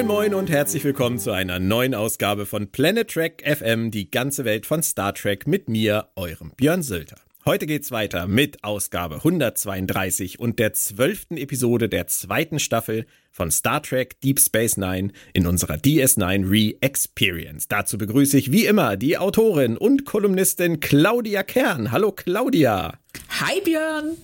[0.00, 4.46] Moin Moin und herzlich willkommen zu einer neuen Ausgabe von Planet Trek FM, die ganze
[4.46, 7.18] Welt von Star Trek mit mir, eurem Björn Sölter.
[7.44, 13.82] Heute geht's weiter mit Ausgabe 132 und der zwölften Episode der zweiten Staffel von Star
[13.82, 17.68] Trek Deep Space Nine in unserer DS9 Re-Experience.
[17.68, 21.92] Dazu begrüße ich wie immer die Autorin und Kolumnistin Claudia Kern.
[21.92, 22.94] Hallo Claudia.
[23.38, 24.16] Hi Björn.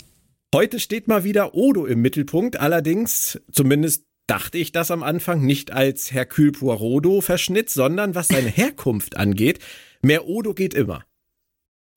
[0.55, 5.73] Heute steht mal wieder Odo im Mittelpunkt, allerdings zumindest dachte ich das am Anfang nicht
[5.73, 9.61] als Hercule Poirot verschnitt, sondern was seine Herkunft angeht.
[10.03, 11.05] Mehr Odo geht immer.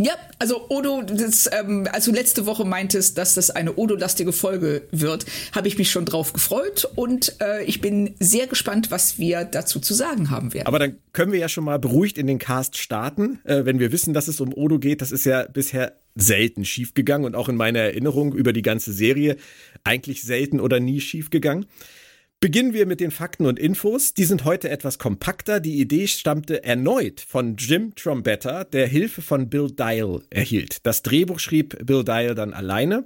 [0.02, 4.88] Ja, also Odo, das, ähm, als du letzte Woche meintest, dass das eine Odo-lastige Folge
[4.91, 9.43] wird, habe ich mich schon drauf gefreut und äh, ich bin sehr gespannt, was wir
[9.43, 10.67] dazu zu sagen haben werden.
[10.67, 13.91] Aber dann können wir ja schon mal beruhigt in den Cast starten, äh, wenn wir
[13.91, 15.02] wissen, dass es um Odo geht.
[15.02, 19.36] Das ist ja bisher selten schiefgegangen und auch in meiner Erinnerung über die ganze Serie
[19.83, 21.66] eigentlich selten oder nie schiefgegangen.
[22.42, 24.14] Beginnen wir mit den Fakten und Infos.
[24.14, 25.59] Die sind heute etwas kompakter.
[25.59, 30.86] Die Idee stammte erneut von Jim Trombetta, der Hilfe von Bill Dial erhielt.
[30.86, 33.04] Das Drehbuch schrieb Bill Dial dann alleine.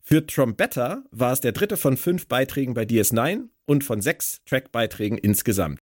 [0.00, 5.18] Für Trombetta war es der dritte von fünf Beiträgen bei DS9 und von sechs Trackbeiträgen
[5.18, 5.78] insgesamt.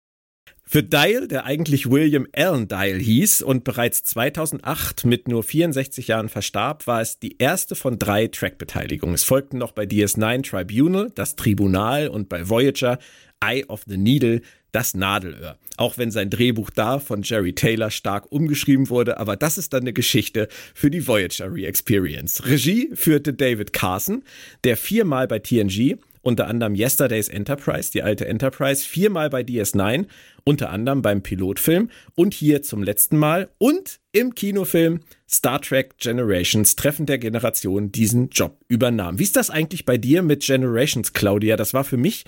[0.70, 6.28] Für Dial, der eigentlich William Allen Dial hieß und bereits 2008 mit nur 64 Jahren
[6.28, 9.14] verstarb, war es die erste von drei Trackbeteiligungen.
[9.14, 12.98] Es folgten noch bei DS9 Tribunal, das Tribunal und bei Voyager
[13.40, 15.56] Eye of the Needle, das Nadelöhr.
[15.78, 19.84] Auch wenn sein Drehbuch da von Jerry Taylor stark umgeschrieben wurde, aber das ist dann
[19.84, 22.44] eine Geschichte für die Voyager Re-Experience.
[22.46, 24.22] Regie führte David Carson,
[24.64, 30.06] der viermal bei TNG unter anderem Yesterday's Enterprise, die alte Enterprise, viermal bei DS9,
[30.44, 36.74] unter anderem beim Pilotfilm und hier zum letzten Mal und im Kinofilm Star Trek Generations
[36.76, 39.18] Treffen der Generation diesen Job übernahm.
[39.18, 41.56] Wie ist das eigentlich bei dir mit Generations, Claudia?
[41.56, 42.24] Das war für mich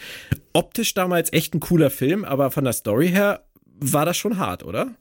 [0.52, 3.44] optisch damals echt ein cooler Film, aber von der Story her
[3.80, 4.94] war das schon hart, oder?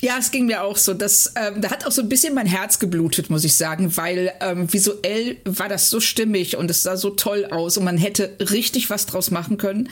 [0.00, 0.94] Ja, es ging mir auch so.
[0.94, 4.32] Das, ähm, da hat auch so ein bisschen mein Herz geblutet, muss ich sagen, weil
[4.40, 8.36] ähm, visuell war das so stimmig und es sah so toll aus und man hätte
[8.38, 9.88] richtig was draus machen können.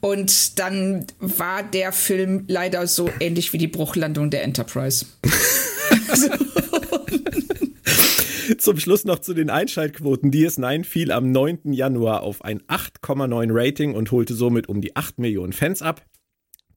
[0.00, 5.06] Und dann war der Film leider so ähnlich wie die Bruchlandung der Enterprise.
[8.58, 10.30] Zum Schluss noch zu den Einschaltquoten.
[10.30, 11.72] DS9 fiel am 9.
[11.72, 16.02] Januar auf ein 8,9 Rating und holte somit um die 8 Millionen Fans ab.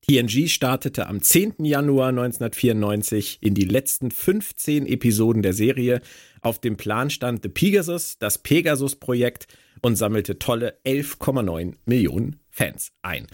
[0.07, 1.63] TNG startete am 10.
[1.63, 6.01] Januar 1994 in die letzten 15 Episoden der Serie.
[6.41, 9.47] Auf dem Plan stand The Pegasus, das Pegasus-Projekt,
[9.84, 13.28] und sammelte tolle 11,9 Millionen Fans ein.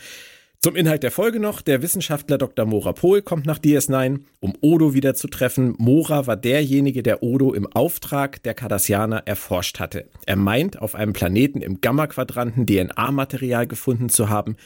[0.60, 1.62] Zum Inhalt der Folge noch.
[1.62, 2.66] Der Wissenschaftler Dr.
[2.66, 5.76] Mora Pohl kommt nach DS9, um Odo wieder zu treffen.
[5.78, 10.10] Mora war derjenige, der Odo im Auftrag der Cardassianer erforscht hatte.
[10.26, 14.58] Er meint, auf einem Planeten im Gamma-Quadranten DNA-Material gefunden zu haben,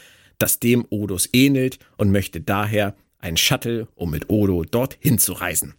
[0.42, 5.74] das dem Odos ähnelt und möchte daher ein Shuttle, um mit Odo dorthin zu reisen.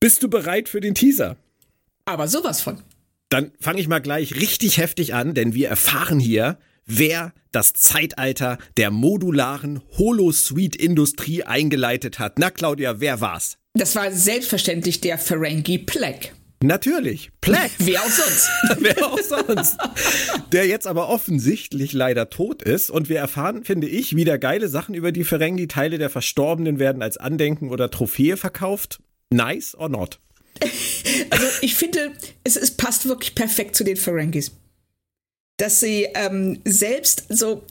[0.00, 1.36] Bist du bereit für den Teaser?
[2.04, 2.82] Aber sowas von.
[3.28, 8.58] Dann fange ich mal gleich richtig heftig an, denn wir erfahren hier, wer das Zeitalter
[8.76, 12.38] der modularen Holosuite-Industrie eingeleitet hat.
[12.38, 13.58] Na, Claudia, wer war's?
[13.74, 16.34] Das war selbstverständlich der Ferengi Plek.
[16.66, 17.30] Natürlich.
[17.40, 17.70] Plague.
[17.78, 18.48] Wer auch sonst.
[18.80, 19.76] Wer auch sonst.
[20.52, 22.90] Der jetzt aber offensichtlich leider tot ist.
[22.90, 25.68] Und wir erfahren, finde ich, wieder geile Sachen über die Ferengi.
[25.68, 29.00] Teile der Verstorbenen werden als Andenken oder Trophäe verkauft.
[29.30, 30.20] Nice or not?
[31.30, 32.12] Also ich finde,
[32.44, 34.52] es, es passt wirklich perfekt zu den Ferengis.
[35.56, 37.64] Dass sie ähm, selbst so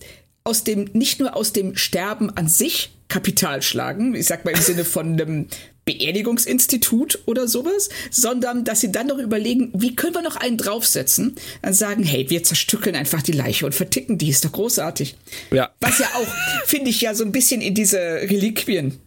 [0.43, 4.61] aus dem, nicht nur aus dem Sterben an sich Kapital schlagen, ich sag mal im
[4.61, 5.47] Sinne von einem
[5.85, 11.35] Beerdigungsinstitut oder sowas, sondern dass sie dann noch überlegen, wie können wir noch einen draufsetzen?
[11.61, 15.15] Dann sagen, hey, wir zerstückeln einfach die Leiche und verticken die, ist doch großartig.
[15.51, 15.71] Ja.
[15.79, 16.27] Was ja auch,
[16.65, 18.99] finde ich ja so ein bisschen in diese Reliquien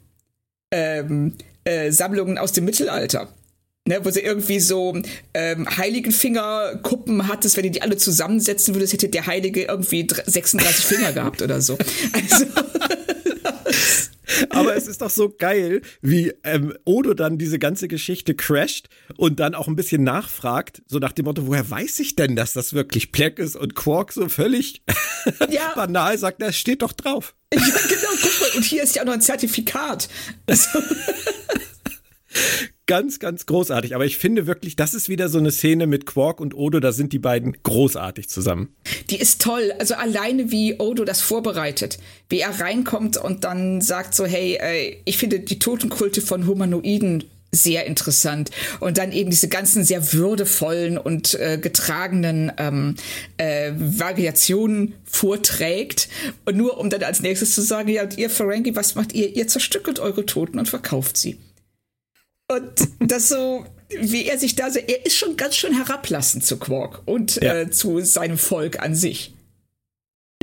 [0.70, 1.34] ähm,
[1.64, 3.28] äh, Sammlungen aus dem Mittelalter.
[3.86, 5.00] Ne, wo sie irgendwie so
[5.32, 11.14] ähm, Heiligenfingerkuppen hattest, wenn du die alle zusammensetzen würdest, hätte der Heilige irgendwie 36 Finger
[11.14, 11.78] gehabt oder so.
[12.12, 12.44] Also,
[14.58, 19.40] Aber es ist doch so geil, wie ähm, Odo dann diese ganze Geschichte crasht und
[19.40, 22.72] dann auch ein bisschen nachfragt, so nach dem Motto, woher weiß ich denn, dass das
[22.72, 23.56] wirklich Pleck ist?
[23.56, 24.82] Und Quark so völlig
[25.50, 25.72] ja.
[25.74, 27.34] banal sagt, das steht doch drauf.
[27.52, 30.08] Ja, genau, guck mal, und hier ist ja auch noch ein Zertifikat.
[30.46, 30.78] Also
[32.88, 33.94] ganz, ganz großartig.
[33.94, 36.90] Aber ich finde wirklich, das ist wieder so eine Szene mit Quark und Odo, da
[36.90, 38.74] sind die beiden großartig zusammen.
[39.10, 39.72] Die ist toll.
[39.78, 41.98] Also alleine wie Odo das vorbereitet.
[42.28, 47.24] Wie er reinkommt und dann sagt so, hey, äh, ich finde die Totenkulte von Humanoiden
[47.52, 48.50] sehr interessant.
[48.80, 52.96] Und dann eben diese ganzen sehr würdevollen und äh, getragenen ähm,
[53.36, 56.08] äh, Variationen vorträgt.
[56.44, 59.34] Und nur um dann als nächstes zu sagen, ja, ihr Ferengi, was macht ihr?
[59.34, 61.38] Ihr zerstückelt eure Toten und verkauft sie.
[62.48, 66.58] Und das so, wie er sich da so, er ist schon ganz schön herablassend zu
[66.58, 67.60] Quark und ja.
[67.60, 69.34] äh, zu seinem Volk an sich.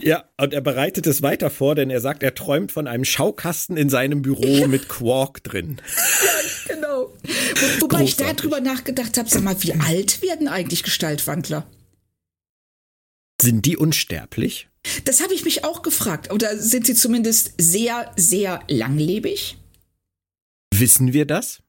[0.02, 3.78] Ja, und er bereitet es weiter vor, denn er sagt, er träumt von einem Schaukasten
[3.78, 5.81] in seinem Büro mit Quark drin.
[5.88, 7.13] Ja, genau.
[7.24, 8.10] Wo, wobei Großartig.
[8.10, 11.66] ich darüber nachgedacht habe, sag mal, wie alt werden eigentlich Gestaltwandler?
[13.42, 14.69] Sind die unsterblich?
[15.06, 16.31] Das habe ich mich auch gefragt.
[16.31, 19.57] Oder sind sie zumindest sehr, sehr langlebig?
[20.74, 21.62] Wissen wir das?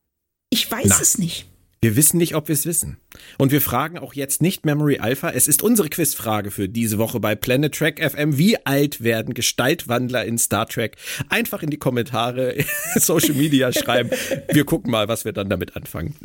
[0.56, 1.44] Ich weiß Na, es nicht.
[1.82, 2.96] Wir wissen nicht, ob wir es wissen.
[3.36, 5.28] Und wir fragen auch jetzt nicht Memory Alpha.
[5.28, 8.38] Es ist unsere Quizfrage für diese Woche bei Planet Trek FM.
[8.38, 10.96] Wie alt werden Gestaltwandler in Star Trek?
[11.28, 12.56] Einfach in die Kommentare,
[12.94, 14.08] Social Media schreiben.
[14.50, 16.16] Wir gucken mal, was wir dann damit anfangen.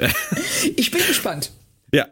[0.77, 1.51] Ich bin gespannt.
[1.93, 2.07] Ja,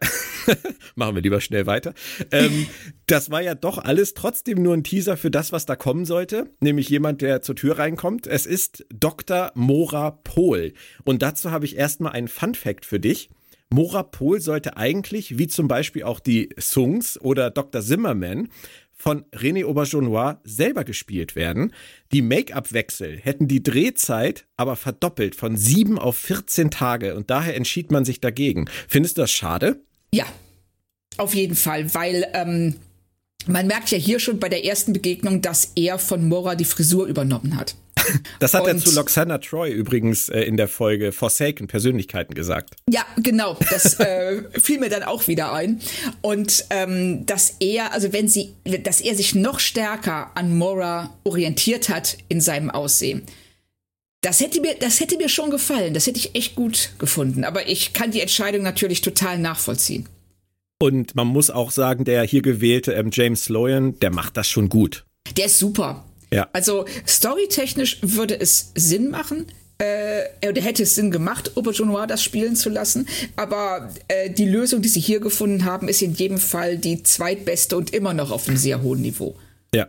[0.95, 1.93] machen wir lieber schnell weiter.
[2.31, 2.67] Ähm,
[3.07, 6.49] das war ja doch alles trotzdem nur ein Teaser für das, was da kommen sollte,
[6.59, 8.27] nämlich jemand, der zur Tür reinkommt.
[8.27, 9.51] Es ist Dr.
[9.55, 10.73] Mora Pohl.
[11.05, 13.29] Und dazu habe ich erstmal einen Fun Fact für dich.
[13.71, 17.81] Mora Pohl sollte eigentlich, wie zum Beispiel auch die Sungs oder Dr.
[17.81, 18.49] Zimmerman,
[18.99, 21.73] von René Auberjonois selber gespielt werden.
[22.11, 27.91] Die Make-up-Wechsel hätten die Drehzeit aber verdoppelt von sieben auf 14 Tage und daher entschied
[27.91, 28.69] man sich dagegen.
[28.87, 29.81] Findest du das schade?
[30.13, 30.25] Ja,
[31.17, 32.75] auf jeden Fall, weil ähm,
[33.47, 37.07] man merkt ja hier schon bei der ersten Begegnung, dass er von Mora die Frisur
[37.07, 37.75] übernommen hat.
[38.39, 42.75] Das hat und, er zu Loxana Troy übrigens äh, in der Folge Forsaken Persönlichkeiten gesagt.
[42.89, 43.57] Ja, genau.
[43.69, 45.81] Das äh, fiel mir dann auch wieder ein.
[46.21, 48.53] Und ähm, dass er, also wenn sie,
[48.83, 53.23] dass er sich noch stärker an Mora orientiert hat in seinem Aussehen.
[54.21, 55.93] Das hätte mir, das hätte mir schon gefallen.
[55.93, 57.43] Das hätte ich echt gut gefunden.
[57.43, 60.09] Aber ich kann die Entscheidung natürlich total nachvollziehen.
[60.81, 64.69] Und man muss auch sagen, der hier gewählte ähm, James Sloan, der macht das schon
[64.69, 65.05] gut.
[65.35, 66.05] Der ist super.
[66.31, 66.47] Ja.
[66.53, 69.47] Also storytechnisch würde es Sinn machen,
[69.79, 73.07] äh, oder hätte es Sinn gemacht, Aubergenois das spielen zu lassen.
[73.35, 77.77] Aber äh, die Lösung, die sie hier gefunden haben, ist in jedem Fall die zweitbeste
[77.77, 79.37] und immer noch auf einem sehr hohen Niveau.
[79.73, 79.87] Ja.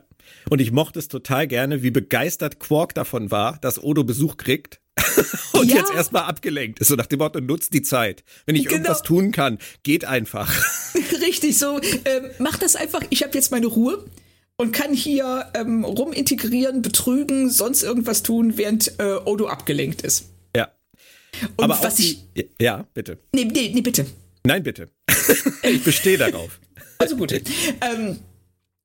[0.48, 4.80] Und ich mochte es total gerne, wie begeistert Quark davon war, dass Odo Besuch kriegt.
[5.52, 5.78] und ja.
[5.78, 6.88] jetzt erstmal abgelenkt ist.
[6.88, 8.22] So nach dem Motto, nutzt die Zeit.
[8.46, 8.74] Wenn ich genau.
[8.74, 10.52] irgendwas tun kann, geht einfach.
[11.20, 13.02] Richtig, so, ähm, mach das einfach.
[13.10, 14.04] Ich habe jetzt meine Ruhe
[14.60, 20.26] und kann hier ähm, rumintegrieren, betrügen, sonst irgendwas tun, während äh, Odo abgelenkt ist.
[20.54, 20.68] Ja.
[21.56, 22.26] Und Aber was ich.
[22.60, 23.16] Ja, bitte.
[23.34, 24.04] Nee, nee, nee, bitte.
[24.44, 24.90] Nein, bitte.
[25.62, 26.60] ich bestehe darauf.
[26.98, 27.32] Also gut.
[27.32, 28.18] Ähm,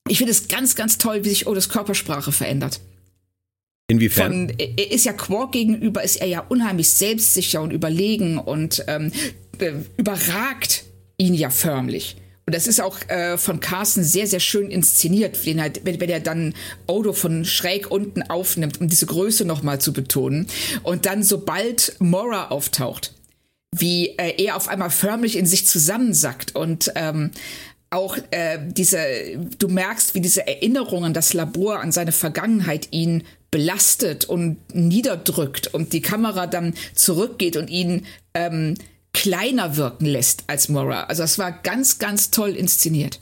[0.08, 2.80] ich finde es ganz, ganz toll, wie sich Odos Körpersprache verändert.
[3.88, 4.48] Inwiefern?
[4.48, 9.12] Von, er ist ja Quark gegenüber, ist er ja unheimlich selbstsicher und überlegen und ähm,
[9.60, 10.86] äh, überragt
[11.18, 12.16] ihn ja förmlich.
[12.48, 16.10] Und das ist auch äh, von Carsten sehr, sehr schön inszeniert, wenn er, wenn, wenn
[16.10, 16.54] er dann
[16.86, 20.46] Odo von schräg unten aufnimmt, um diese Größe nochmal zu betonen.
[20.84, 23.14] Und dann, sobald Mora auftaucht,
[23.72, 27.32] wie äh, er auf einmal förmlich in sich zusammensackt und ähm,
[27.90, 29.00] auch äh, diese,
[29.58, 35.94] du merkst, wie diese Erinnerungen, das Labor an seine Vergangenheit ihn belastet und niederdrückt und
[35.94, 38.76] die Kamera dann zurückgeht und ihn ähm,
[39.16, 41.06] kleiner wirken lässt als Mora.
[41.06, 43.22] Also es war ganz, ganz toll inszeniert.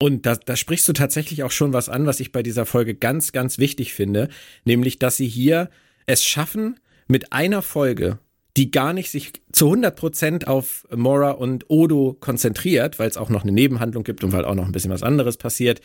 [0.00, 2.94] Und da, da sprichst du tatsächlich auch schon was an, was ich bei dieser Folge
[2.94, 4.28] ganz, ganz wichtig finde,
[4.64, 5.70] nämlich, dass sie hier
[6.06, 8.18] es schaffen, mit einer Folge,
[8.56, 13.30] die gar nicht sich zu 100 Prozent auf Mora und Odo konzentriert, weil es auch
[13.30, 15.80] noch eine Nebenhandlung gibt und weil auch noch ein bisschen was anderes passiert,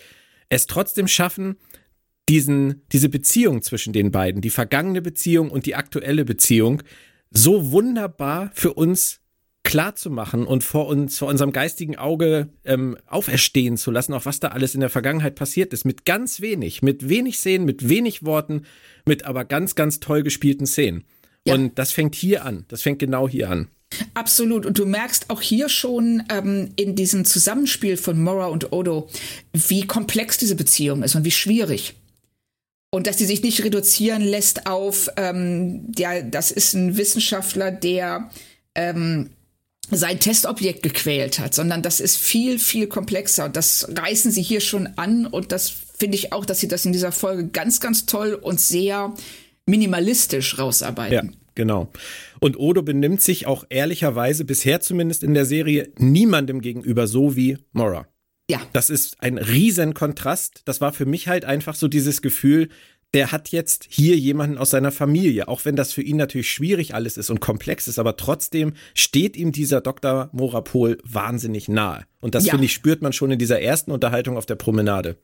[0.49, 1.55] es trotzdem schaffen,
[2.29, 6.81] diesen, diese Beziehung zwischen den beiden, die vergangene Beziehung und die aktuelle Beziehung,
[7.33, 9.19] so wunderbar für uns
[9.63, 14.25] klar zu machen und vor uns, vor unserem geistigen Auge ähm, auferstehen zu lassen, auch
[14.25, 17.87] was da alles in der Vergangenheit passiert ist, mit ganz wenig, mit wenig Szenen, mit
[17.87, 18.63] wenig Worten,
[19.05, 21.05] mit aber ganz, ganz toll gespielten Szenen.
[21.45, 21.55] Ja.
[21.55, 23.69] Und das fängt hier an, das fängt genau hier an.
[24.13, 24.65] Absolut.
[24.65, 29.07] Und du merkst auch hier schon ähm, in diesem Zusammenspiel von Mora und Odo,
[29.53, 31.95] wie komplex diese Beziehung ist und wie schwierig.
[32.93, 38.29] Und dass sie sich nicht reduzieren lässt auf, ähm, ja, das ist ein Wissenschaftler, der
[38.75, 39.31] ähm,
[39.89, 43.45] sein Testobjekt gequält hat, sondern das ist viel, viel komplexer.
[43.45, 46.85] Und das reißen sie hier schon an und das finde ich auch, dass sie das
[46.85, 49.15] in dieser Folge ganz, ganz toll und sehr
[49.65, 51.31] minimalistisch rausarbeiten.
[51.31, 51.91] Ja, genau.
[52.41, 57.57] Und Odo benimmt sich auch ehrlicherweise bisher zumindest in der Serie niemandem gegenüber so wie
[57.71, 58.05] Mora.
[58.49, 58.61] Ja.
[58.73, 60.61] Das ist ein riesen Kontrast.
[60.65, 62.69] Das war für mich halt einfach so dieses Gefühl,
[63.13, 66.95] der hat jetzt hier jemanden aus seiner Familie, auch wenn das für ihn natürlich schwierig
[66.95, 70.29] alles ist und komplex ist, aber trotzdem steht ihm dieser Dr.
[70.33, 72.05] Morapol wahnsinnig nahe.
[72.21, 72.51] Und das ja.
[72.51, 75.17] finde ich spürt man schon in dieser ersten Unterhaltung auf der Promenade.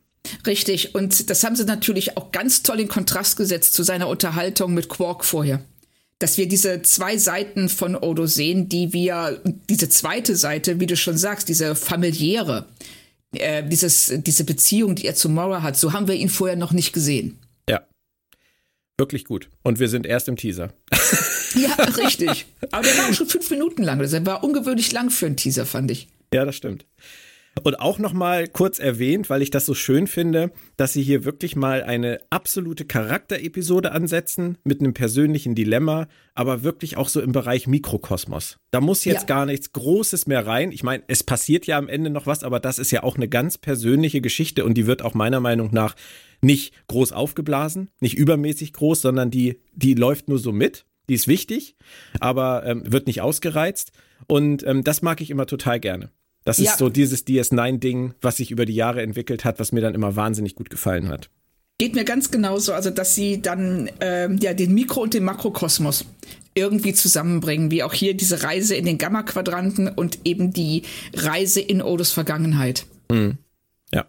[0.45, 4.73] Richtig, und das haben sie natürlich auch ganz toll in Kontrast gesetzt zu seiner Unterhaltung
[4.73, 5.63] mit Quark vorher.
[6.19, 10.97] Dass wir diese zwei Seiten von Odo sehen, die wir, diese zweite Seite, wie du
[10.97, 12.67] schon sagst, diese familiäre,
[13.33, 16.71] äh, dieses, diese Beziehung, die er zu Mora hat, so haben wir ihn vorher noch
[16.71, 17.39] nicht gesehen.
[19.00, 19.50] Wirklich gut.
[19.63, 20.74] Und wir sind erst im Teaser.
[21.55, 22.48] ja, richtig.
[22.69, 23.98] Aber der war auch schon fünf Minuten lang.
[24.00, 26.09] Das war ungewöhnlich lang für einen Teaser, fand ich.
[26.33, 26.86] Ja, das stimmt.
[27.63, 31.25] Und auch noch mal kurz erwähnt, weil ich das so schön finde, dass sie hier
[31.25, 37.32] wirklich mal eine absolute Charakterepisode ansetzen mit einem persönlichen Dilemma, aber wirklich auch so im
[37.32, 38.58] Bereich Mikrokosmos.
[38.72, 39.28] Da muss jetzt ja.
[39.28, 40.72] gar nichts Großes mehr rein.
[40.72, 43.28] Ich meine, es passiert ja am Ende noch was, aber das ist ja auch eine
[43.28, 45.96] ganz persönliche Geschichte und die wird auch meiner Meinung nach
[46.42, 50.86] nicht groß aufgeblasen, nicht übermäßig groß, sondern die, die läuft nur so mit.
[51.10, 51.75] Die ist wichtig,
[52.20, 53.92] aber ähm, wird nicht ausgereizt.
[54.28, 56.12] Und ähm, das mag ich immer total gerne.
[56.50, 56.72] Das ja.
[56.72, 60.15] ist so dieses DS9-Ding, was sich über die Jahre entwickelt hat, was mir dann immer
[60.15, 61.29] wahnsinnig gut gefallen hat.
[61.77, 66.06] Geht mir ganz genauso, also dass sie dann ähm, ja den Mikro- und den Makrokosmos
[66.56, 70.82] irgendwie zusammenbringen, wie auch hier diese Reise in den Gamma-Quadranten und eben die
[71.13, 72.88] Reise in Odos Vergangenheit.
[73.12, 73.38] Mhm.
[73.94, 74.08] Ja.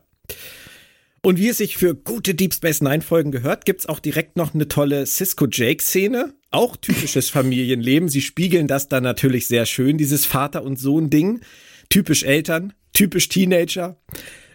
[1.21, 4.55] Und wie es sich für gute Deep Space Nine Folgen gehört, gibt's auch direkt noch
[4.55, 6.33] eine tolle Cisco Jake Szene.
[6.51, 8.09] Auch typisches Familienleben.
[8.09, 11.43] Sie spiegeln das dann natürlich sehr schön, dieses Vater und Sohn Ding.
[11.91, 14.01] Typisch Eltern, typisch Teenager.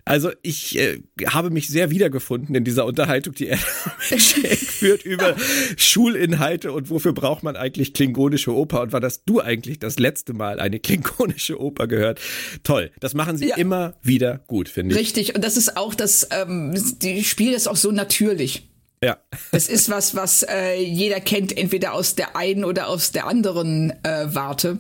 [0.07, 3.57] Also ich äh, habe mich sehr wiedergefunden in dieser Unterhaltung, die er
[3.99, 5.35] führt über
[5.77, 10.33] Schulinhalte und wofür braucht man eigentlich klingonische Oper und war das du eigentlich das letzte
[10.33, 12.21] Mal eine klingonische Oper gehört?
[12.61, 13.57] Toll, das machen sie ja.
[13.57, 15.01] immer wieder gut, finde ich.
[15.01, 18.69] Richtig und das ist auch das, ähm, die spielen das auch so natürlich.
[19.05, 19.19] Ja.
[19.51, 23.91] Das ist was, was äh, jeder kennt, entweder aus der einen oder aus der anderen
[24.03, 24.79] äh, Warte.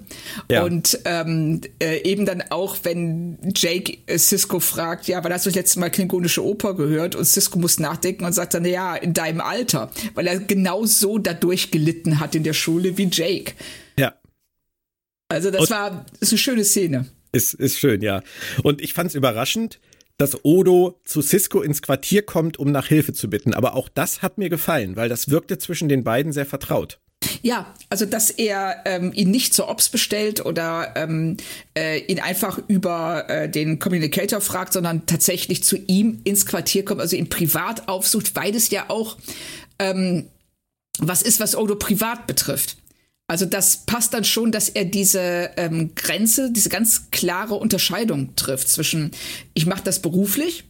[0.49, 0.63] Ja.
[0.63, 5.51] Und ähm, äh, eben dann auch, wenn Jake äh, Cisco fragt, ja, wann hast du
[5.51, 7.15] das letzte Mal klingonische Oper gehört?
[7.15, 11.19] Und Cisco muss nachdenken und sagt dann, ja, in deinem Alter, weil er genau so
[11.19, 13.53] dadurch gelitten hat in der Schule wie Jake.
[13.99, 14.15] Ja.
[15.29, 17.05] Also das und war, ist eine schöne Szene.
[17.31, 18.23] Ist, ist schön, ja.
[18.63, 19.79] Und ich fand es überraschend,
[20.17, 23.53] dass Odo zu Cisco ins Quartier kommt, um nach Hilfe zu bitten.
[23.53, 26.99] Aber auch das hat mir gefallen, weil das wirkte zwischen den beiden sehr vertraut.
[27.41, 31.37] Ja, also dass er ähm, ihn nicht zur Ops bestellt oder ähm,
[31.77, 37.01] äh, ihn einfach über äh, den Communicator fragt, sondern tatsächlich zu ihm ins Quartier kommt,
[37.01, 39.17] also ihn privat aufsucht, weil es ja auch
[39.79, 40.27] ähm,
[40.99, 42.77] was ist, was Odo privat betrifft.
[43.27, 48.69] Also das passt dann schon, dass er diese ähm, Grenze, diese ganz klare Unterscheidung trifft
[48.69, 49.11] zwischen,
[49.55, 50.65] ich mache das beruflich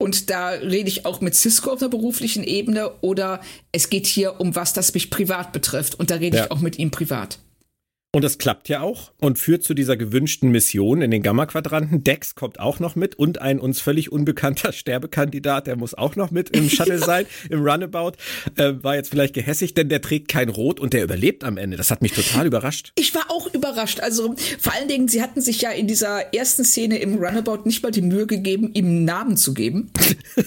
[0.00, 4.40] und da rede ich auch mit Cisco auf einer beruflichen Ebene oder es geht hier
[4.40, 6.44] um was, das mich privat betrifft und da rede ja.
[6.44, 7.38] ich auch mit ihm privat.
[8.12, 12.02] Und das klappt ja auch und führt zu dieser gewünschten Mission in den Gamma-Quadranten.
[12.02, 16.32] Dex kommt auch noch mit und ein uns völlig unbekannter Sterbekandidat, der muss auch noch
[16.32, 18.14] mit im Shuttle sein, im Runabout.
[18.56, 21.76] Äh, war jetzt vielleicht gehässig, denn der trägt kein Rot und der überlebt am Ende.
[21.76, 22.90] Das hat mich total überrascht.
[22.96, 24.00] Ich war auch überrascht.
[24.00, 27.80] Also vor allen Dingen, sie hatten sich ja in dieser ersten Szene im Runabout nicht
[27.84, 29.92] mal die Mühe gegeben, ihm einen Namen zu geben.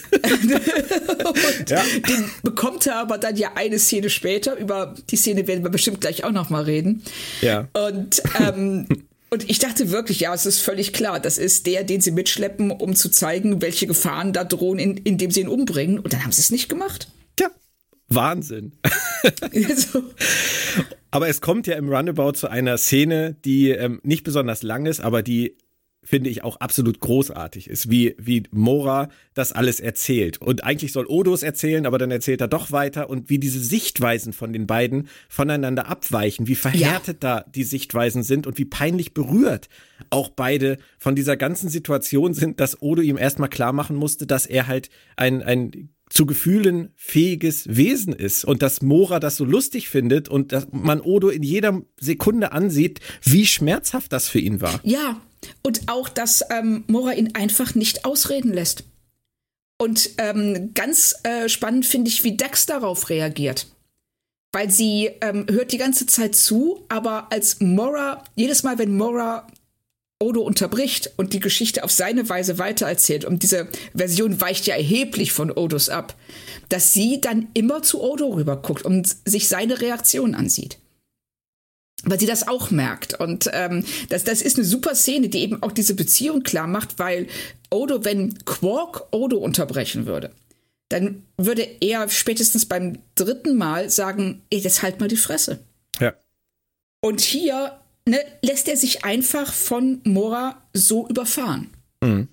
[1.69, 1.81] ja.
[2.09, 4.57] Den bekommt er aber dann ja eine Szene später.
[4.57, 7.03] Über die Szene werden wir bestimmt gleich auch noch mal reden.
[7.39, 7.52] Ja.
[7.73, 8.87] Und ähm,
[9.33, 12.69] Und ich dachte wirklich, ja, es ist völlig klar, das ist der, den sie mitschleppen,
[12.69, 15.97] um zu zeigen, welche Gefahren da drohen, in, indem sie ihn umbringen.
[15.97, 17.07] Und dann haben sie es nicht gemacht.
[17.35, 17.49] Tja,
[18.09, 18.73] Wahnsinn.
[19.75, 20.03] so.
[21.09, 24.99] Aber es kommt ja im Runabout zu einer Szene, die ähm, nicht besonders lang ist,
[24.99, 25.57] aber die
[26.03, 30.39] finde ich auch absolut großartig ist, wie, wie Mora das alles erzählt.
[30.39, 33.59] Und eigentlich soll Odo es erzählen, aber dann erzählt er doch weiter und wie diese
[33.59, 37.41] Sichtweisen von den beiden voneinander abweichen, wie verhärtet ja.
[37.41, 39.69] da die Sichtweisen sind und wie peinlich berührt
[40.09, 44.45] auch beide von dieser ganzen Situation sind, dass Odo ihm erstmal klar machen musste, dass
[44.45, 49.89] er halt ein, ein zu Gefühlen fähiges Wesen ist und dass Mora das so lustig
[49.89, 54.79] findet und dass man Odo in jeder Sekunde ansieht, wie schmerzhaft das für ihn war.
[54.83, 55.19] Ja,
[55.61, 58.83] und auch, dass ähm, Mora ihn einfach nicht ausreden lässt.
[59.77, 63.67] Und ähm, ganz äh, spannend finde ich, wie Dax darauf reagiert.
[64.51, 69.47] Weil sie ähm, hört die ganze Zeit zu, aber als Mora, jedes Mal, wenn Mora
[70.19, 75.33] Odo unterbricht und die Geschichte auf seine Weise weitererzählt, und diese Version weicht ja erheblich
[75.33, 76.15] von Odos ab,
[76.69, 80.77] dass sie dann immer zu Odo rüberguckt und sich seine Reaktion ansieht.
[82.03, 83.19] Weil sie das auch merkt.
[83.19, 86.99] Und ähm, das, das ist eine super Szene, die eben auch diese Beziehung klar macht,
[86.99, 87.27] weil
[87.69, 90.31] Odo, wenn Quark Odo unterbrechen würde,
[90.89, 95.59] dann würde er spätestens beim dritten Mal sagen, ey, jetzt halt mal die Fresse.
[95.99, 96.13] Ja.
[97.01, 101.69] Und hier ne, lässt er sich einfach von Mora so überfahren.
[102.01, 102.27] Mhm.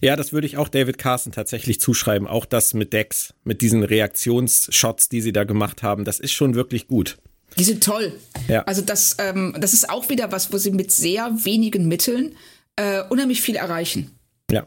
[0.00, 2.28] Ja, das würde ich auch David Carson tatsächlich zuschreiben.
[2.28, 6.54] Auch das mit Dex, mit diesen Reaktionsshots, die sie da gemacht haben, das ist schon
[6.54, 7.16] wirklich gut.
[7.58, 8.12] Die sind toll.
[8.48, 8.62] Ja.
[8.64, 12.36] Also das, ähm, das ist auch wieder was, wo sie mit sehr wenigen Mitteln
[12.76, 14.10] äh, unheimlich viel erreichen.
[14.50, 14.66] Ja.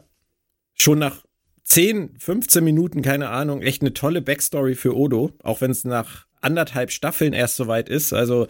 [0.74, 1.24] Schon nach
[1.64, 6.26] 10, 15 Minuten, keine Ahnung, echt eine tolle Backstory für Odo, auch wenn es nach
[6.40, 8.12] anderthalb Staffeln erst soweit ist.
[8.12, 8.48] Also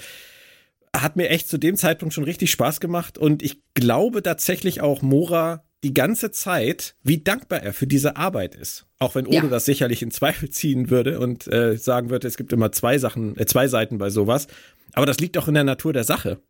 [0.97, 5.03] hat mir echt zu dem Zeitpunkt schon richtig Spaß gemacht und ich glaube tatsächlich auch
[5.03, 8.87] Mora die ganze Zeit, wie dankbar er für diese Arbeit ist.
[8.99, 9.49] Auch wenn Odo ja.
[9.49, 13.37] das sicherlich in Zweifel ziehen würde und äh, sagen würde, es gibt immer zwei Sachen,
[13.39, 14.47] äh, zwei Seiten bei sowas.
[14.93, 16.41] Aber das liegt auch in der Natur der Sache.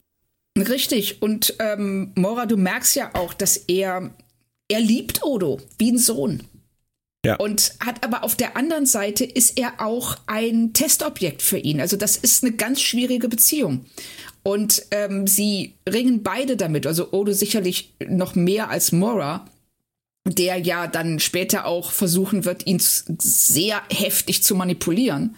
[0.58, 1.22] Richtig.
[1.22, 4.10] Und ähm, Mora, du merkst ja auch, dass er,
[4.68, 6.42] er liebt Odo wie ein Sohn.
[7.24, 7.36] Ja.
[7.36, 11.80] Und hat aber auf der anderen Seite ist er auch ein Testobjekt für ihn.
[11.80, 13.84] Also das ist eine ganz schwierige Beziehung.
[14.42, 19.46] Und ähm, sie ringen beide damit, also Odo sicherlich noch mehr als Mora,
[20.26, 25.36] der ja dann später auch versuchen wird, ihn sehr heftig zu manipulieren.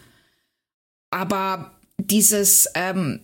[1.11, 3.21] Aber dieses, ähm,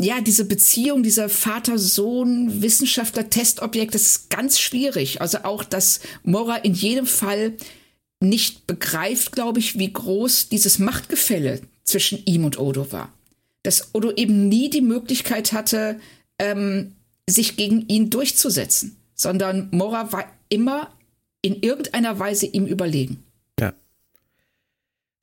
[0.00, 5.20] ja, diese Beziehung, dieser Vater-Sohn, Wissenschaftler-Testobjekt, das ist ganz schwierig.
[5.20, 7.54] Also auch, dass Mora in jedem Fall
[8.20, 13.12] nicht begreift, glaube ich, wie groß dieses Machtgefälle zwischen ihm und Odo war
[13.64, 15.98] dass Odo eben nie die Möglichkeit hatte,
[16.38, 16.92] ähm,
[17.28, 20.92] sich gegen ihn durchzusetzen, sondern Mora war immer
[21.42, 23.24] in irgendeiner Weise ihm überlegen.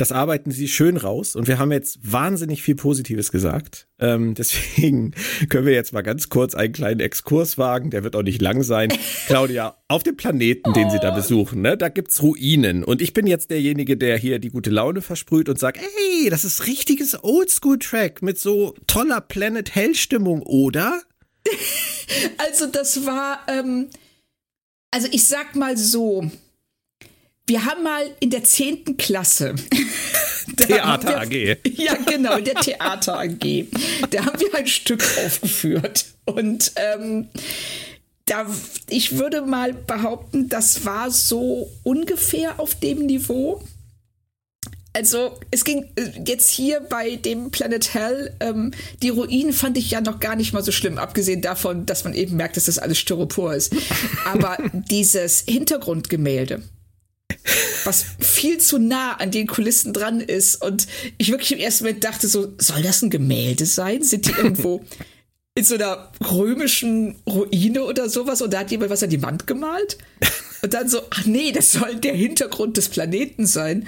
[0.02, 3.88] Das arbeiten sie schön raus und wir haben jetzt wahnsinnig viel Positives gesagt.
[4.00, 5.14] Ähm, deswegen
[5.50, 7.92] können wir jetzt mal ganz kurz einen kleinen Exkurs wagen.
[7.92, 8.92] Der wird auch nicht lang sein.
[9.28, 10.90] Claudia, auf dem Planeten, den oh.
[10.90, 12.84] sie da besuchen, ne, da gibt's Ruinen.
[12.84, 16.46] Und ich bin jetzt derjenige, der hier die gute Laune versprüht und sagt, ey, das
[16.46, 21.00] ist richtiges Oldschool-Track mit so toller Planet Hell-Stimmung, oder?
[22.40, 23.90] also das war, ähm,
[24.90, 26.28] also ich sag mal so,
[27.48, 29.56] wir haben mal in der zehnten Klasse
[30.58, 31.58] Theater AG.
[31.76, 33.66] Ja, genau, in der Theater AG.
[34.10, 36.06] Da haben wir ein Stück aufgeführt.
[36.26, 37.30] Und ähm,
[38.26, 38.46] da,
[38.90, 43.62] ich würde mal behaupten, das war so ungefähr auf dem Niveau.
[44.94, 49.92] Also es ging äh, jetzt hier bei dem Planet Hell, ähm, die Ruinen fand ich
[49.92, 52.78] ja noch gar nicht mal so schlimm, abgesehen davon, dass man eben merkt, dass das
[52.78, 53.74] alles Styropor ist.
[54.26, 56.62] Aber dieses Hintergrundgemälde,
[57.84, 60.62] was viel zu nah an den Kulissen dran ist.
[60.62, 64.04] Und ich wirklich im ersten Moment dachte so, soll das ein Gemälde sein?
[64.04, 64.84] Sind die irgendwo
[65.56, 69.48] in so einer römischen Ruine oder sowas und da hat jemand was an die Wand
[69.48, 69.98] gemalt?
[70.62, 73.88] Und dann so, ach nee, das soll der Hintergrund des Planeten sein.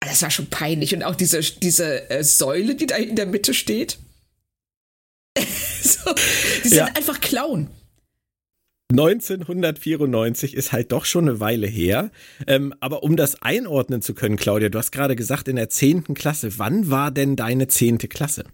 [0.00, 0.94] Das war schon peinlich.
[0.94, 3.98] Und auch diese, diese äh, Säule, die da in der Mitte steht.
[5.38, 6.12] so,
[6.64, 6.86] die sind ja.
[6.86, 7.68] einfach Clown.
[8.92, 12.10] 1994 ist halt doch schon eine Weile her.
[12.46, 16.14] Ähm, aber um das einordnen zu können, Claudia, du hast gerade gesagt, in der 10.
[16.14, 16.58] Klasse.
[16.58, 17.98] Wann war denn deine 10.
[17.98, 18.44] Klasse?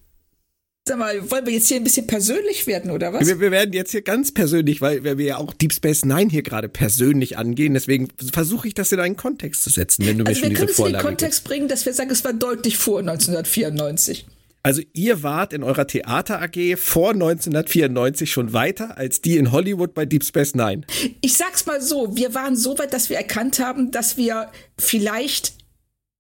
[0.89, 3.29] Sag mal, wollen wir jetzt hier ein bisschen persönlich werden, oder was?
[3.29, 6.43] Wir, wir werden jetzt hier ganz persönlich, weil, wir ja auch Deep Space Nine hier
[6.43, 7.75] gerade persönlich angehen.
[7.75, 10.75] Deswegen versuche ich das in einen Kontext zu setzen, wenn du also mir schon diese
[10.75, 12.99] Vorlage wir können es in den Kontext bringen, dass wir sagen, es war deutlich vor
[12.99, 14.27] 1994.
[14.65, 19.93] Also ihr wart in eurer Theater AG vor 1994 schon weiter als die in Hollywood
[19.93, 20.83] bei Deep Space Nine.
[21.21, 25.55] Ich sag's mal so, wir waren so weit, dass wir erkannt haben, dass wir vielleicht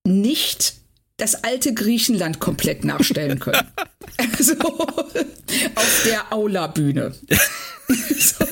[0.05, 0.75] nicht
[1.19, 3.69] das alte Griechenland komplett nachstellen können.
[4.37, 7.15] also auf der Aula-Bühne.
[8.19, 8.45] so.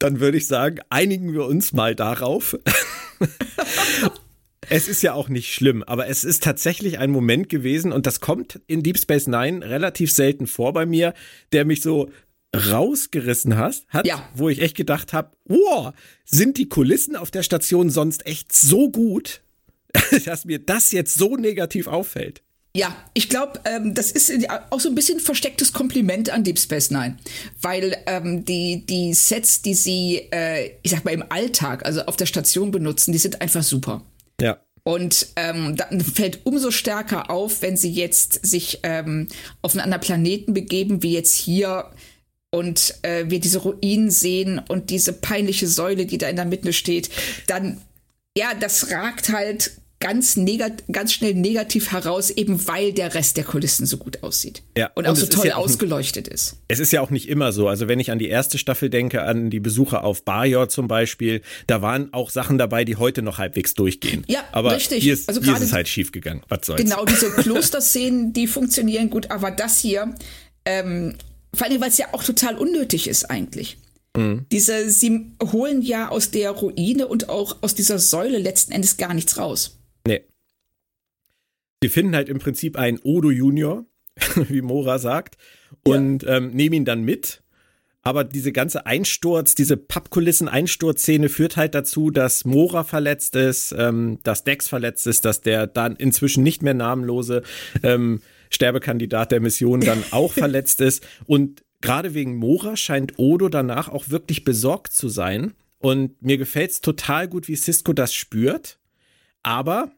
[0.00, 2.58] Dann würde ich sagen, einigen wir uns mal darauf.
[4.68, 8.20] Es ist ja auch nicht schlimm, aber es ist tatsächlich ein Moment gewesen und das
[8.20, 11.14] kommt in Deep Space Nine relativ selten vor bei mir,
[11.52, 12.10] der mich so
[12.54, 14.28] rausgerissen hast, hat, ja.
[14.34, 15.92] wo ich echt gedacht habe, wow,
[16.24, 19.42] sind die Kulissen auf der Station sonst echt so gut,
[20.24, 22.42] dass mir das jetzt so negativ auffällt.
[22.74, 24.32] Ja, ich glaube, ähm, das ist
[24.70, 27.18] auch so ein bisschen verstecktes Kompliment an Deep Space Nine,
[27.60, 32.16] weil ähm, die, die Sets, die sie, äh, ich sag mal, im Alltag, also auf
[32.16, 34.02] der Station benutzen, die sind einfach super.
[34.42, 34.58] Ja.
[34.84, 39.28] Und ähm, dann fällt umso stärker auf, wenn sie jetzt sich ähm,
[39.62, 41.90] auf einen anderen Planeten begeben, wie jetzt hier
[42.50, 46.72] und äh, wir diese Ruinen sehen und diese peinliche Säule, die da in der Mitte
[46.72, 47.10] steht,
[47.46, 47.80] dann
[48.36, 50.36] ja, das ragt halt ganz,
[50.90, 54.62] ganz schnell negativ heraus, eben weil der Rest der Kulissen so gut aussieht.
[54.76, 56.56] Ja, und, und auch so toll ja auch ausgeleuchtet ist.
[56.66, 57.68] Es ist ja auch nicht immer so.
[57.68, 61.40] Also wenn ich an die erste Staffel denke, an die Besucher auf Bajor zum Beispiel,
[61.68, 64.24] da waren auch Sachen dabei, die heute noch halbwegs durchgehen.
[64.26, 65.04] Ja, aber richtig.
[65.04, 66.42] Hier ist, also hier ist es halt schief gegangen.
[66.48, 66.82] Was soll's.
[66.82, 70.16] Genau, diese Klosterszenen, die funktionieren gut, aber das hier,
[70.64, 71.14] ähm,
[71.54, 73.78] vor allem, weil es ja auch total unnötig ist eigentlich.
[74.16, 74.46] Mhm.
[74.50, 79.14] Diese, sie holen ja aus der Ruine und auch aus dieser Säule letzten Endes gar
[79.14, 79.78] nichts raus.
[81.82, 83.84] Sie finden halt im Prinzip einen Odo Junior,
[84.48, 85.36] wie Mora sagt,
[85.84, 86.36] und ja.
[86.36, 87.42] ähm, nehmen ihn dann mit.
[88.04, 94.42] Aber diese ganze Einsturz, diese Pappkulissen-Einsturzszene führt halt dazu, dass Mora verletzt ist, ähm, dass
[94.42, 97.42] Dex verletzt ist, dass der dann inzwischen nicht mehr namenlose
[97.82, 101.06] ähm, Sterbekandidat der Mission dann auch verletzt ist.
[101.26, 105.54] Und gerade wegen Mora scheint Odo danach auch wirklich besorgt zu sein.
[105.78, 108.78] Und mir gefällt es total gut, wie Cisco das spürt.
[109.44, 109.92] Aber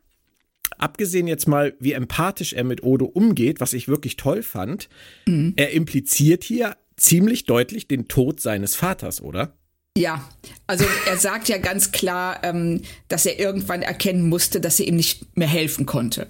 [0.79, 4.88] abgesehen jetzt mal, wie empathisch er mit Odo umgeht, was ich wirklich toll fand,
[5.27, 5.55] mhm.
[5.57, 9.57] er impliziert hier ziemlich deutlich den Tod seines Vaters, oder?
[9.96, 10.29] Ja,
[10.66, 14.96] also er sagt ja ganz klar, ähm, dass er irgendwann erkennen musste, dass er ihm
[14.96, 16.27] nicht mehr helfen konnte.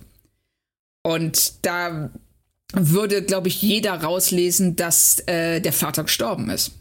[1.03, 2.11] Und da
[2.73, 6.73] würde, glaube ich, jeder rauslesen, dass äh, der Vater gestorben ist.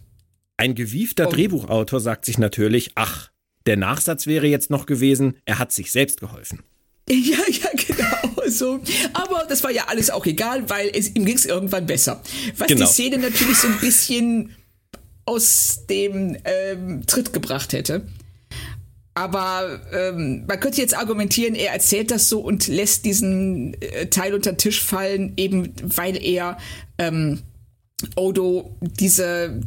[0.57, 1.31] Ein gewiefter oh.
[1.31, 3.31] Drehbuchautor sagt sich natürlich, ach,
[3.65, 6.63] der Nachsatz wäre jetzt noch gewesen, er hat sich selbst geholfen.
[7.09, 8.33] Ja, ja, genau.
[8.49, 8.79] So.
[9.13, 12.21] Aber das war ja alles auch egal, weil es, ihm ging es irgendwann besser.
[12.57, 12.85] Was genau.
[12.85, 14.55] die Szene natürlich so ein bisschen
[15.25, 18.05] aus dem ähm, Tritt gebracht hätte.
[19.15, 24.33] Aber ähm, man könnte jetzt argumentieren, er erzählt das so und lässt diesen äh, Teil
[24.33, 26.57] unter den Tisch fallen, eben weil er
[26.97, 27.41] ähm,
[28.15, 29.61] Odo diese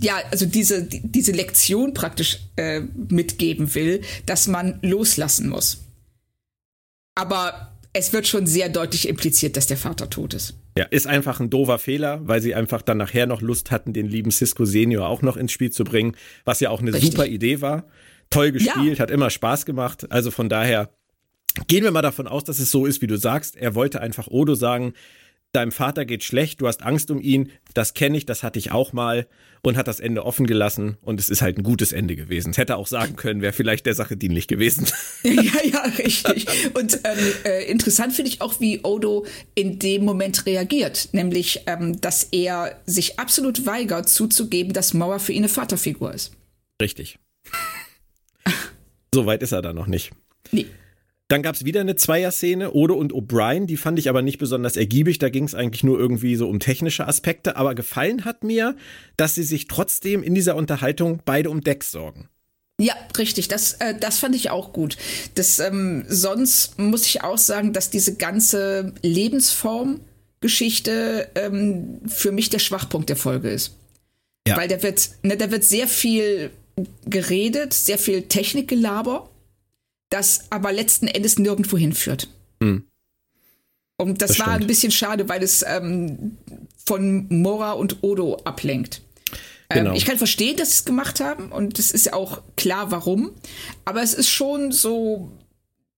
[0.00, 5.85] ja, also diese, diese Lektion praktisch äh, mitgeben will, dass man loslassen muss.
[7.16, 10.54] Aber es wird schon sehr deutlich impliziert, dass der Vater tot ist.
[10.76, 14.06] Ja, ist einfach ein doofer Fehler, weil sie einfach dann nachher noch Lust hatten, den
[14.06, 17.12] lieben Cisco Senior auch noch ins Spiel zu bringen, was ja auch eine Richtig.
[17.12, 17.88] super Idee war.
[18.28, 19.02] Toll gespielt, ja.
[19.02, 20.10] hat immer Spaß gemacht.
[20.12, 20.90] Also von daher
[21.68, 23.56] gehen wir mal davon aus, dass es so ist, wie du sagst.
[23.56, 24.92] Er wollte einfach Odo sagen,
[25.56, 28.70] deinem Vater geht schlecht, du hast Angst um ihn, das kenne ich, das hatte ich
[28.70, 29.26] auch mal
[29.62, 32.50] und hat das Ende offen gelassen und es ist halt ein gutes Ende gewesen.
[32.50, 34.86] Es hätte auch sagen können, wäre vielleicht der Sache dienlich gewesen.
[35.22, 36.46] Ja, ja, richtig.
[36.74, 42.00] Und ähm, äh, interessant finde ich auch, wie Odo in dem Moment reagiert, nämlich, ähm,
[42.00, 46.32] dass er sich absolut weigert zuzugeben, dass Mauer für ihn eine Vaterfigur ist.
[46.80, 47.18] Richtig.
[49.14, 50.12] so weit ist er da noch nicht.
[50.52, 50.66] Nee.
[51.28, 54.76] Dann gab es wieder eine Zweier-Szene, Odo und O'Brien, die fand ich aber nicht besonders
[54.76, 58.76] ergiebig, da ging es eigentlich nur irgendwie so um technische Aspekte, aber gefallen hat mir,
[59.16, 62.28] dass sie sich trotzdem in dieser Unterhaltung beide um Dex sorgen.
[62.80, 63.48] Ja, richtig.
[63.48, 64.96] Das, äh, das fand ich auch gut.
[65.34, 72.58] Das, ähm, sonst muss ich auch sagen, dass diese ganze Lebensform-Geschichte ähm, für mich der
[72.58, 73.74] Schwachpunkt der Folge ist.
[74.46, 74.58] Ja.
[74.58, 76.50] Weil da wird, ne, da wird sehr viel
[77.06, 79.30] geredet, sehr viel Technikgelaber
[80.08, 82.28] das aber letzten Endes nirgendwo hinführt.
[82.60, 82.84] Mhm.
[83.98, 84.64] Und das, das war stimmt.
[84.64, 86.36] ein bisschen schade, weil es ähm,
[86.84, 89.02] von Mora und Odo ablenkt.
[89.70, 89.90] Ähm, genau.
[89.90, 92.90] Ähm, ich kann verstehen, dass sie es gemacht haben und es ist ja auch klar,
[92.90, 93.32] warum.
[93.84, 95.32] Aber es ist schon so,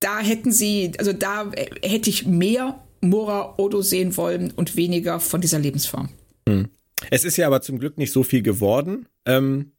[0.00, 1.50] da hätten sie, also da
[1.82, 6.08] hätte ich mehr Mora Odo sehen wollen und weniger von dieser Lebensform.
[6.48, 6.68] Hm.
[7.10, 9.06] Es ist ja aber zum Glück nicht so viel geworden.
[9.24, 9.72] Ähm,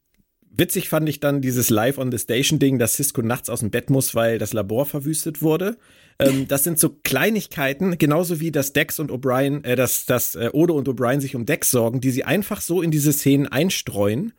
[0.60, 3.70] Witzig fand ich dann dieses Live on the Station Ding, dass Cisco nachts aus dem
[3.70, 5.78] Bett muss, weil das Labor verwüstet wurde.
[6.18, 10.50] Ähm, das sind so Kleinigkeiten, genauso wie dass Dex und O'Brien, äh, dass, dass äh,
[10.52, 14.34] Odo und O'Brien sich um Dex sorgen, die sie einfach so in diese Szenen einstreuen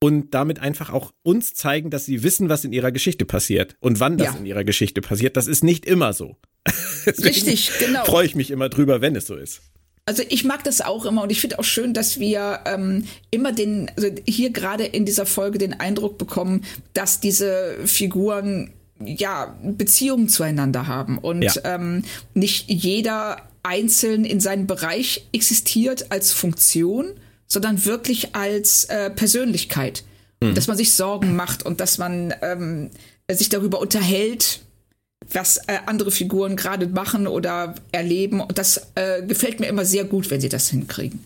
[0.00, 4.00] und damit einfach auch uns zeigen, dass sie wissen, was in ihrer Geschichte passiert und
[4.00, 4.40] wann das ja.
[4.40, 5.36] in ihrer Geschichte passiert.
[5.36, 6.36] Das ist nicht immer so.
[7.06, 8.04] Richtig, genau.
[8.04, 9.62] Freue ich mich immer drüber, wenn es so ist.
[10.08, 13.52] Also ich mag das auch immer und ich finde auch schön, dass wir ähm, immer
[13.52, 18.70] den, also hier gerade in dieser Folge den Eindruck bekommen, dass diese Figuren
[19.04, 21.52] ja Beziehungen zueinander haben und ja.
[21.64, 27.10] ähm, nicht jeder einzeln in seinem Bereich existiert als Funktion,
[27.46, 30.04] sondern wirklich als äh, Persönlichkeit.
[30.42, 30.54] Mhm.
[30.54, 32.88] Dass man sich Sorgen macht und dass man ähm,
[33.30, 34.60] sich darüber unterhält,
[35.32, 38.40] was äh, andere Figuren gerade machen oder erleben.
[38.40, 41.20] Und das äh, gefällt mir immer sehr gut, wenn sie das hinkriegen.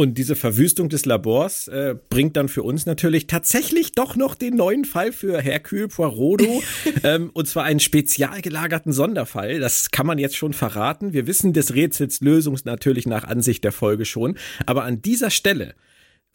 [0.00, 4.56] Und diese Verwüstung des Labors äh, bringt dann für uns natürlich tatsächlich doch noch den
[4.56, 6.42] neuen Fall für Hercule Poirot.
[7.04, 9.60] ähm, und zwar einen spezial gelagerten Sonderfall.
[9.60, 11.12] Das kann man jetzt schon verraten.
[11.12, 14.38] Wir wissen des Rätsels Lösung natürlich nach Ansicht der Folge schon.
[14.64, 15.74] Aber an dieser Stelle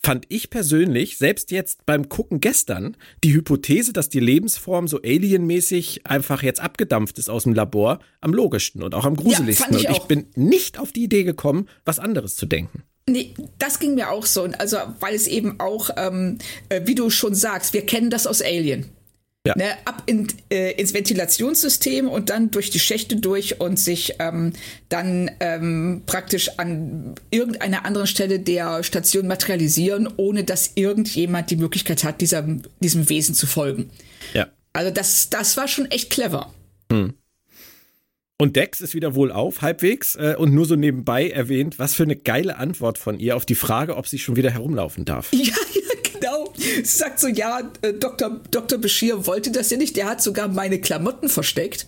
[0.05, 6.05] fand ich persönlich, selbst jetzt beim Gucken gestern, die Hypothese, dass die Lebensform so alienmäßig
[6.05, 9.73] einfach jetzt abgedampft ist aus dem Labor, am logischsten und auch am gruseligsten.
[9.73, 12.83] Ja, ich und ich bin nicht auf die Idee gekommen, was anderes zu denken.
[13.09, 14.43] Nee, das ging mir auch so.
[14.57, 16.37] Also, weil es eben auch, ähm,
[16.69, 18.85] äh, wie du schon sagst, wir kennen das aus Alien.
[19.45, 19.55] Ja.
[19.55, 24.53] Ne, ab in, äh, ins Ventilationssystem und dann durch die Schächte durch und sich ähm,
[24.89, 32.03] dann ähm, praktisch an irgendeiner anderen Stelle der Station materialisieren, ohne dass irgendjemand die Möglichkeit
[32.03, 32.43] hat, dieser,
[32.79, 33.91] diesem Wesen zu folgen.
[34.33, 34.47] Ja.
[34.73, 36.51] Also das, das war schon echt clever.
[36.91, 37.13] Hm.
[38.37, 42.03] Und Dex ist wieder wohl auf, halbwegs, äh, und nur so nebenbei erwähnt, was für
[42.03, 45.31] eine geile Antwort von ihr auf die Frage, ob sie schon wieder herumlaufen darf.
[45.33, 46.53] Ja, ja genau.
[46.57, 48.41] Sie sagt so, ja, äh, Dr.
[48.51, 48.79] Dr.
[48.79, 51.87] Bashir wollte das ja nicht, der hat sogar meine Klamotten versteckt.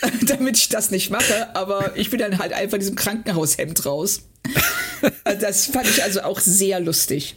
[0.26, 4.22] damit ich das nicht mache, aber ich bin dann halt einfach in diesem Krankenhaushemd raus.
[5.24, 7.34] Also das fand ich also auch sehr lustig.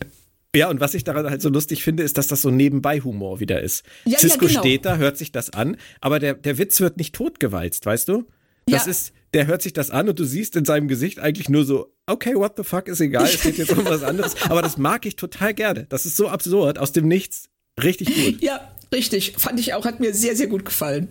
[0.55, 3.61] Ja, und was ich daran halt so lustig finde, ist, dass das so Nebenbei-Humor wieder
[3.61, 3.83] ist.
[4.05, 4.59] Ja, Cisco ja, genau.
[4.59, 8.25] steht da, hört sich das an, aber der, der Witz wird nicht totgewalzt, weißt du?
[8.65, 8.91] Das ja.
[8.91, 11.93] ist, der hört sich das an und du siehst in seinem Gesicht eigentlich nur so,
[12.05, 14.35] okay, what the fuck, ist egal, es geht jetzt um was anderes.
[14.49, 15.85] Aber das mag ich total gerne.
[15.89, 17.49] Das ist so absurd, aus dem Nichts.
[17.81, 18.41] Richtig gut.
[18.41, 19.35] Ja, richtig.
[19.37, 21.07] Fand ich auch, hat mir sehr, sehr gut gefallen.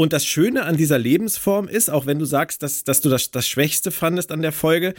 [0.00, 3.30] Und das Schöne an dieser Lebensform ist, auch wenn du sagst, dass, dass du das,
[3.30, 4.94] das Schwächste fandest an der Folge,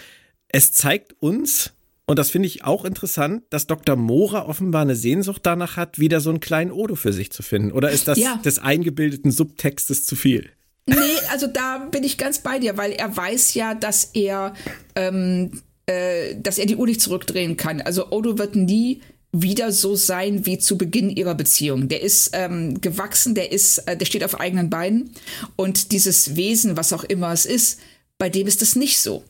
[0.50, 1.72] es zeigt uns,
[2.06, 3.96] und das finde ich auch interessant, dass Dr.
[3.96, 7.72] Mora offenbar eine Sehnsucht danach hat, wieder so einen kleinen Odo für sich zu finden.
[7.72, 8.38] Oder ist das ja.
[8.38, 10.50] des eingebildeten Subtextes zu viel?
[10.90, 14.54] Nee, also da bin ich ganz bei dir, weil er weiß ja, dass er,
[14.96, 17.82] ähm, äh, dass er die Uhr nicht zurückdrehen kann.
[17.82, 21.88] Also Odo wird nie wieder so sein wie zu Beginn ihrer Beziehung.
[21.88, 25.12] Der ist ähm, gewachsen, der ist, äh, der steht auf eigenen Beinen
[25.56, 27.80] und dieses Wesen, was auch immer es ist,
[28.18, 29.24] bei dem ist das nicht so.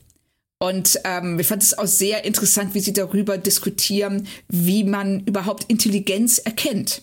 [0.58, 5.64] Und ähm, ich fand es auch sehr interessant, wie sie darüber diskutieren, wie man überhaupt
[5.68, 7.02] Intelligenz erkennt.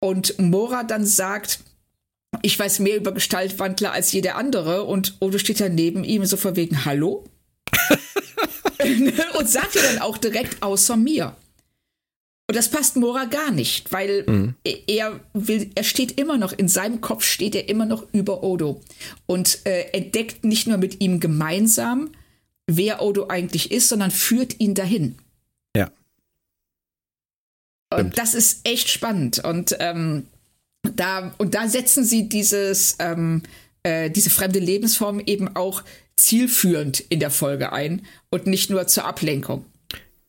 [0.00, 1.60] Und Mora dann sagt,
[2.46, 6.36] ich weiß mehr über Gestaltwandler als jeder andere und Odo steht da neben ihm so
[6.36, 7.24] vor wegen Hallo?
[9.38, 11.34] und sagt ihr dann auch direkt außer mir.
[12.48, 14.54] Und das passt Mora gar nicht, weil mhm.
[14.86, 18.80] er will, er steht immer noch, in seinem Kopf steht er immer noch über Odo
[19.26, 22.12] und äh, entdeckt nicht nur mit ihm gemeinsam,
[22.68, 25.16] wer Odo eigentlich ist, sondern führt ihn dahin.
[25.76, 25.90] Ja.
[27.92, 29.40] Und das ist echt spannend.
[29.40, 30.28] Und ähm,
[30.94, 33.42] da, und da setzen sie dieses, ähm,
[33.82, 35.82] äh, diese fremde Lebensform eben auch
[36.16, 39.64] zielführend in der Folge ein und nicht nur zur Ablenkung.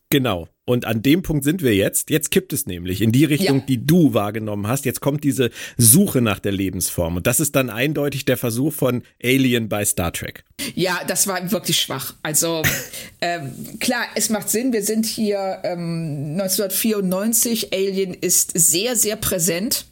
[0.09, 0.47] Genau.
[0.65, 2.09] Und an dem Punkt sind wir jetzt.
[2.09, 3.63] Jetzt kippt es nämlich in die Richtung, ja.
[3.67, 4.85] die du wahrgenommen hast.
[4.85, 7.17] Jetzt kommt diese Suche nach der Lebensform.
[7.17, 10.43] Und das ist dann eindeutig der Versuch von Alien bei Star Trek.
[10.75, 12.15] Ja, das war wirklich schwach.
[12.21, 12.63] Also
[13.21, 14.73] ähm, klar, es macht Sinn.
[14.73, 17.73] Wir sind hier ähm, 1994.
[17.73, 19.85] Alien ist sehr, sehr präsent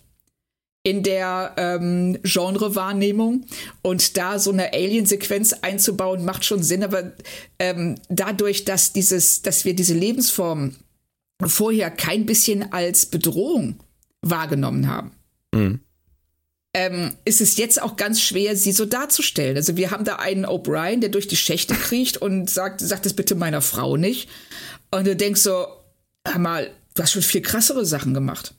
[0.86, 3.46] in der ähm, Genrewahrnehmung
[3.82, 7.12] und da so eine Alien-Sequenz einzubauen macht schon Sinn, aber
[7.58, 10.76] ähm, dadurch, dass dieses, dass wir diese Lebensform
[11.44, 13.80] vorher kein bisschen als Bedrohung
[14.22, 15.12] wahrgenommen haben,
[15.56, 15.80] mhm.
[16.76, 19.58] ähm, ist es jetzt auch ganz schwer, sie so darzustellen.
[19.58, 23.14] Also wir haben da einen O'Brien, der durch die Schächte kriecht und sagt, sagt es
[23.16, 24.30] bitte meiner Frau nicht.
[24.92, 25.66] Und du denkst so,
[26.28, 28.55] hör mal, du hast schon viel krassere Sachen gemacht.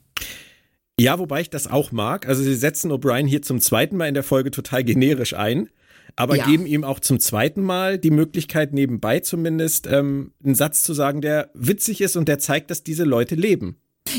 [0.98, 2.26] Ja, wobei ich das auch mag.
[2.26, 5.68] Also sie setzen O'Brien hier zum zweiten Mal in der Folge total generisch ein,
[6.16, 6.46] aber ja.
[6.46, 11.20] geben ihm auch zum zweiten Mal die Möglichkeit, nebenbei zumindest ähm, einen Satz zu sagen,
[11.20, 13.76] der witzig ist und der zeigt, dass diese Leute leben.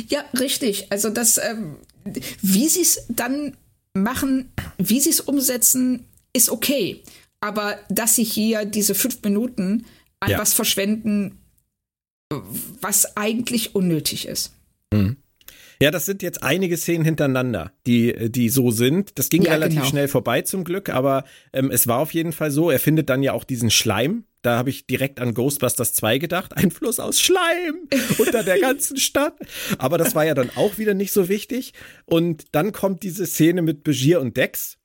[0.07, 0.91] Ja, richtig.
[0.91, 1.77] Also das, ähm,
[2.41, 3.57] wie sie es dann
[3.93, 7.01] machen, wie sie es umsetzen, ist okay.
[7.39, 9.85] Aber dass sie hier diese fünf Minuten
[10.19, 10.37] an ja.
[10.37, 11.39] was verschwenden,
[12.81, 14.53] was eigentlich unnötig ist.
[14.93, 15.17] Mhm.
[15.81, 19.19] Ja, das sind jetzt einige Szenen hintereinander, die, die so sind.
[19.19, 19.89] Das ging ja, relativ genau.
[19.89, 22.71] schnell vorbei zum Glück, aber ähm, es war auf jeden Fall so.
[22.71, 24.23] Er findet dann ja auch diesen Schleim.
[24.41, 26.55] Da habe ich direkt an Ghostbusters 2 gedacht.
[26.55, 27.87] Ein Fluss aus Schleim
[28.17, 29.35] unter der ganzen Stadt.
[29.77, 31.73] Aber das war ja dann auch wieder nicht so wichtig.
[32.05, 34.77] Und dann kommt diese Szene mit Begier und Dex,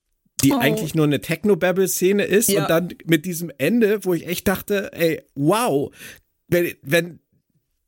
[0.42, 0.58] die oh.
[0.58, 2.48] eigentlich nur eine Techno-Babble-Szene ist.
[2.48, 2.62] Ja.
[2.62, 5.90] Und dann mit diesem Ende, wo ich echt dachte, ey, wow,
[6.48, 7.20] wenn, wenn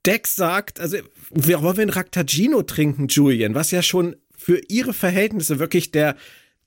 [0.06, 0.98] Dex sagt, also
[1.30, 6.16] wir wollen wir ein Raktagino trinken, Julian, was ja schon für ihre Verhältnisse wirklich der,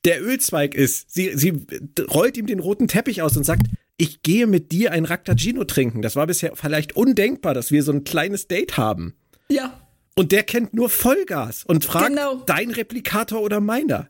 [0.05, 1.11] der Ölzweig ist.
[1.13, 1.65] Sie, sie
[2.11, 6.01] rollt ihm den roten Teppich aus und sagt, ich gehe mit dir ein Raktagino trinken.
[6.01, 9.15] Das war bisher vielleicht undenkbar, dass wir so ein kleines Date haben.
[9.49, 9.81] Ja.
[10.15, 12.41] Und der kennt nur Vollgas und fragt, genau.
[12.45, 14.09] dein Replikator oder meiner?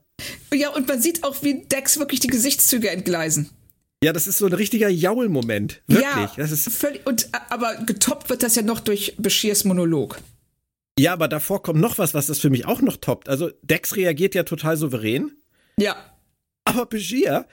[0.53, 3.49] Ja, und man sieht auch, wie Dex wirklich die Gesichtszüge entgleisen.
[4.03, 5.81] Ja, das ist so ein richtiger Jaul-Moment.
[5.87, 6.05] Wirklich.
[6.05, 10.19] Ja, das ist völlig, und, aber getoppt wird das ja noch durch Beschirs Monolog.
[10.99, 13.29] Ja, aber davor kommt noch was, was das für mich auch noch toppt.
[13.29, 15.31] Also Dex reagiert ja total souverän.
[15.79, 15.95] Ja.
[16.65, 17.47] Aber Begier,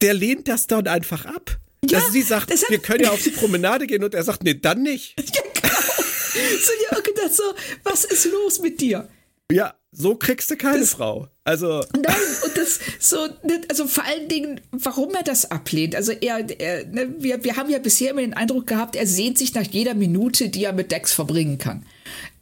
[0.00, 1.58] der lehnt das dann einfach ab.
[1.88, 4.54] Ja, also sie sagt, wir können ja auf die Promenade gehen und er sagt, nee,
[4.54, 5.16] dann nicht.
[5.34, 6.58] Ja, genau.
[6.60, 7.42] So, ja, gedacht so,
[7.82, 9.08] was ist los mit dir?
[9.50, 11.28] Ja, so kriegst du keine das, Frau.
[11.44, 11.82] Also.
[11.94, 15.96] Nein, und das so, ne, also vor allen Dingen, warum er das ablehnt.
[15.96, 19.38] Also er, er ne, wir, wir haben ja bisher immer den Eindruck gehabt, er sehnt
[19.38, 21.86] sich nach jeder Minute, die er mit Dex verbringen kann.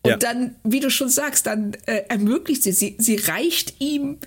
[0.03, 0.17] Und ja.
[0.17, 4.19] dann, wie du schon sagst, dann äh, ermöglicht sie, sie, sie reicht ihm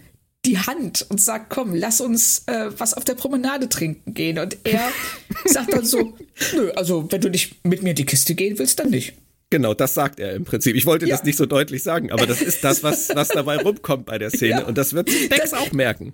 [0.46, 4.39] die Hand und sagt, komm, lass uns äh, was auf der Promenade trinken gehen.
[4.39, 4.89] Und er
[5.46, 6.13] sagt dann so,
[6.54, 9.13] nö, also wenn du nicht mit mir in die Kiste gehen willst, dann nicht.
[9.52, 10.76] Genau, das sagt er im Prinzip.
[10.76, 11.16] Ich wollte ja.
[11.16, 14.30] das nicht so deutlich sagen, aber das ist das, was, was dabei rumkommt bei der
[14.30, 14.62] Szene.
[14.62, 14.66] Ja.
[14.66, 16.14] Und das wird Dex auch merken.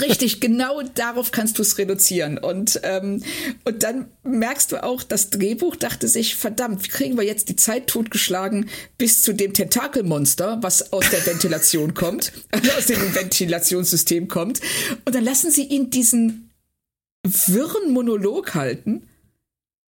[0.00, 2.38] Richtig, genau darauf kannst du es reduzieren.
[2.38, 3.24] Und, ähm,
[3.64, 7.56] und dann merkst du auch, das Drehbuch dachte sich, verdammt, wie kriegen wir jetzt die
[7.56, 14.28] Zeit totgeschlagen bis zu dem Tentakelmonster, was aus der Ventilation kommt, also aus dem Ventilationssystem
[14.28, 14.60] kommt.
[15.04, 16.50] Und dann lassen sie ihn diesen
[17.24, 19.08] wirren Monolog halten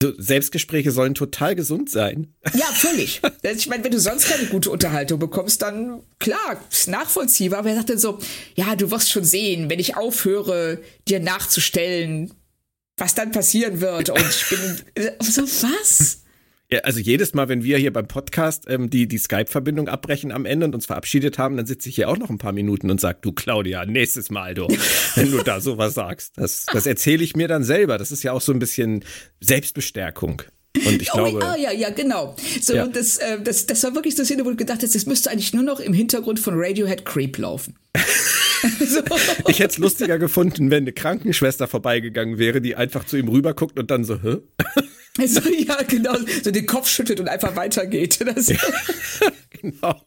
[0.02, 2.34] Selbstgespräche sollen total gesund sein.
[2.54, 3.22] Ja, völlig.
[3.42, 7.60] Ich meine, wenn du sonst keine gute Unterhaltung bekommst, dann klar, ist nachvollziehbar.
[7.60, 8.18] Aber er sagte so,
[8.54, 12.34] ja, du wirst schon sehen, wenn ich aufhöre, dir nachzustellen,
[12.98, 14.10] was dann passieren wird.
[14.10, 16.22] Und ich bin so, was?
[16.70, 20.44] Ja, also jedes Mal, wenn wir hier beim Podcast ähm, die, die Skype-Verbindung abbrechen am
[20.44, 23.00] Ende und uns verabschiedet haben, dann sitze ich hier auch noch ein paar Minuten und
[23.00, 24.66] sag, du Claudia, nächstes Mal, du,
[25.14, 26.32] wenn du da sowas sagst.
[26.36, 27.98] Das, das erzähle ich mir dann selber.
[27.98, 29.04] Das ist ja auch so ein bisschen
[29.40, 30.42] Selbstbestärkung.
[30.84, 31.44] Und ich oh, glaube.
[31.44, 32.34] Ah, ja, ja, genau.
[32.60, 32.86] So, ja.
[32.86, 35.54] das, äh, das, das war wirklich das Szene, wo du gedacht hast, das müsste eigentlich
[35.54, 37.78] nur noch im Hintergrund von Radiohead Creep laufen.
[38.86, 39.00] so.
[39.48, 43.78] Ich hätte es lustiger gefunden, wenn eine Krankenschwester vorbeigegangen wäre, die einfach zu ihm rüberguckt
[43.78, 44.38] und dann so, hä?
[45.24, 48.18] So, ja, genau, so den Kopf schüttelt und einfach weitergeht.
[49.18, 49.30] Ja,
[49.62, 50.02] genau.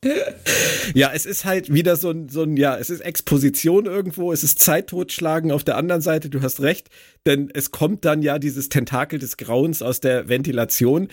[0.94, 4.44] Ja, es ist halt wieder so ein, so ein, ja, es ist Exposition irgendwo, es
[4.44, 6.90] ist Zeit totschlagen auf der anderen Seite, du hast recht,
[7.26, 11.08] denn es kommt dann ja dieses Tentakel des Grauens aus der Ventilation.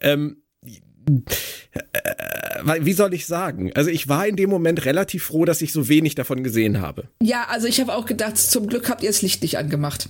[0.00, 0.43] Ähm, äh,
[2.64, 3.72] wie soll ich sagen?
[3.74, 7.08] Also ich war in dem Moment relativ froh, dass ich so wenig davon gesehen habe.
[7.22, 10.08] Ja, also ich habe auch gedacht, zum Glück habt ihr das Licht nicht angemacht.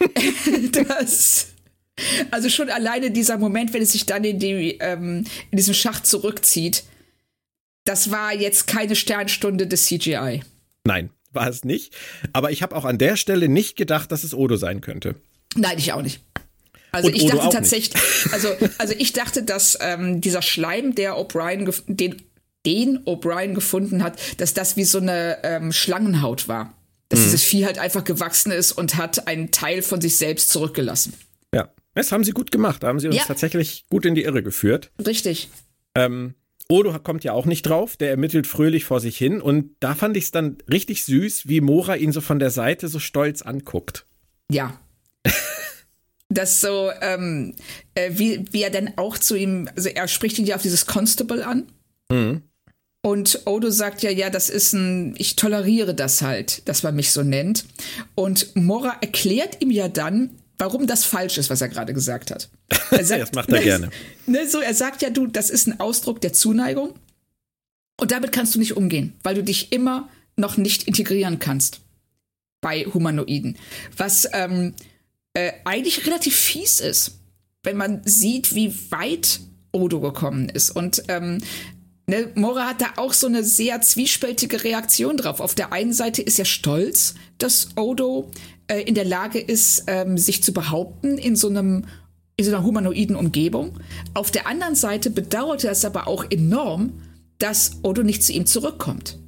[0.72, 1.54] das
[2.30, 6.06] also schon alleine dieser Moment, wenn es sich dann in, die, ähm, in diesen Schacht
[6.06, 6.84] zurückzieht,
[7.84, 10.42] das war jetzt keine Sternstunde des CGI.
[10.84, 11.94] Nein, war es nicht.
[12.32, 15.14] Aber ich habe auch an der Stelle nicht gedacht, dass es Odo sein könnte.
[15.54, 16.20] Nein, ich auch nicht.
[16.94, 18.02] Also Und ich Odo dachte tatsächlich,
[18.32, 22.22] also, also ich dachte, dass ähm, dieser Schleim, der O'Brien, den,
[22.64, 26.74] den O'Brien gefunden hat, dass das wie so eine ähm, Schlangenhaut war.
[27.08, 27.24] Dass mhm.
[27.24, 31.14] dieses Vieh halt einfach gewachsen ist und hat einen Teil von sich selbst zurückgelassen.
[31.54, 31.70] Ja.
[31.94, 32.82] Das haben sie gut gemacht.
[32.82, 33.24] Da haben sie uns ja.
[33.24, 34.90] tatsächlich gut in die Irre geführt.
[35.04, 35.48] Richtig.
[35.94, 36.34] Ähm,
[36.68, 40.16] Odo kommt ja auch nicht drauf, der ermittelt fröhlich vor sich hin und da fand
[40.16, 44.06] ich es dann richtig süß, wie Mora ihn so von der Seite so stolz anguckt.
[44.50, 44.80] Ja.
[46.34, 47.54] das so, ähm,
[47.94, 50.86] äh, wie, wie er dann auch zu ihm, also er spricht ihn ja auf dieses
[50.86, 51.66] Constable an.
[52.10, 52.42] Mhm.
[53.02, 57.10] Und Odo sagt ja, ja, das ist ein, ich toleriere das halt, dass man mich
[57.10, 57.66] so nennt.
[58.14, 62.48] Und Mora erklärt ihm ja dann, warum das falsch ist, was er gerade gesagt hat.
[62.90, 63.90] Er sagt, das macht er ne, gerne.
[64.26, 66.94] Ne, so, er sagt ja, du, das ist ein Ausdruck der Zuneigung.
[68.00, 71.80] Und damit kannst du nicht umgehen, weil du dich immer noch nicht integrieren kannst
[72.60, 73.58] bei Humanoiden.
[73.96, 74.74] Was ähm,
[75.34, 77.18] äh, eigentlich relativ fies ist,
[77.62, 79.40] wenn man sieht, wie weit
[79.72, 80.70] Odo gekommen ist.
[80.70, 81.38] Und ähm,
[82.06, 85.40] ne, Mora hat da auch so eine sehr zwiespältige Reaktion drauf.
[85.40, 88.30] Auf der einen Seite ist er stolz, dass Odo
[88.68, 91.84] äh, in der Lage ist, ähm, sich zu behaupten in so einem
[92.36, 93.78] in so einer humanoiden Umgebung.
[94.12, 97.00] Auf der anderen Seite bedauert er es aber auch enorm,
[97.38, 99.18] dass Odo nicht zu ihm zurückkommt.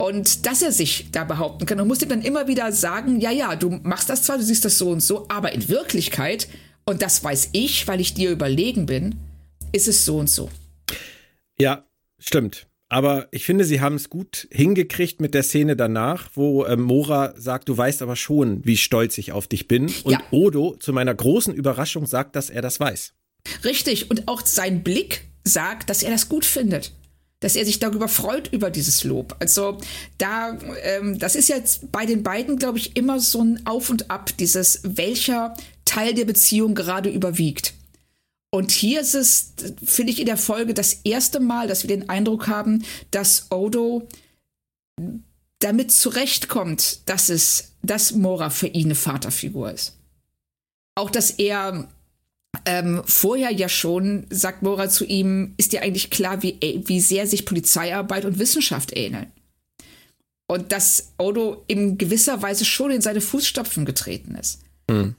[0.00, 3.32] Und dass er sich da behaupten kann und muss ihm dann immer wieder sagen, ja,
[3.32, 6.48] ja, du machst das zwar, du siehst das so und so, aber in Wirklichkeit,
[6.84, 9.16] und das weiß ich, weil ich dir überlegen bin,
[9.72, 10.50] ist es so und so.
[11.58, 11.84] Ja,
[12.18, 12.68] stimmt.
[12.88, 17.34] Aber ich finde, sie haben es gut hingekriegt mit der Szene danach, wo ähm, Mora
[17.36, 19.92] sagt, du weißt aber schon, wie stolz ich auf dich bin.
[20.04, 20.22] Und ja.
[20.30, 23.12] Odo zu meiner großen Überraschung sagt, dass er das weiß.
[23.64, 24.10] Richtig.
[24.10, 26.92] Und auch sein Blick sagt, dass er das gut findet.
[27.40, 29.36] Dass er sich darüber freut, über dieses Lob.
[29.38, 29.78] Also
[30.18, 34.10] da, ähm, das ist jetzt bei den beiden, glaube ich, immer so ein Auf und
[34.10, 37.74] Ab, dieses, welcher Teil der Beziehung gerade überwiegt.
[38.50, 39.52] Und hier ist es,
[39.84, 44.08] finde ich, in der Folge das erste Mal, dass wir den Eindruck haben, dass Odo
[45.58, 49.96] damit zurechtkommt, dass es, dass Mora für ihn eine Vaterfigur ist.
[50.94, 51.88] Auch dass er
[52.64, 57.26] ähm, vorher ja schon, sagt Mora zu ihm, ist dir eigentlich klar, wie, wie sehr
[57.26, 59.26] sich Polizeiarbeit und Wissenschaft ähneln.
[60.46, 64.60] Und dass Odo in gewisser Weise schon in seine Fußstapfen getreten ist.
[64.90, 65.14] Mhm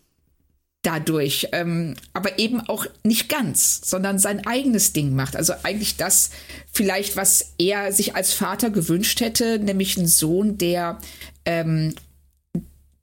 [0.82, 5.36] dadurch, ähm, aber eben auch nicht ganz, sondern sein eigenes Ding macht.
[5.36, 6.30] Also eigentlich das
[6.72, 11.00] vielleicht, was er sich als Vater gewünscht hätte, nämlich einen Sohn, der
[11.46, 11.96] ähm,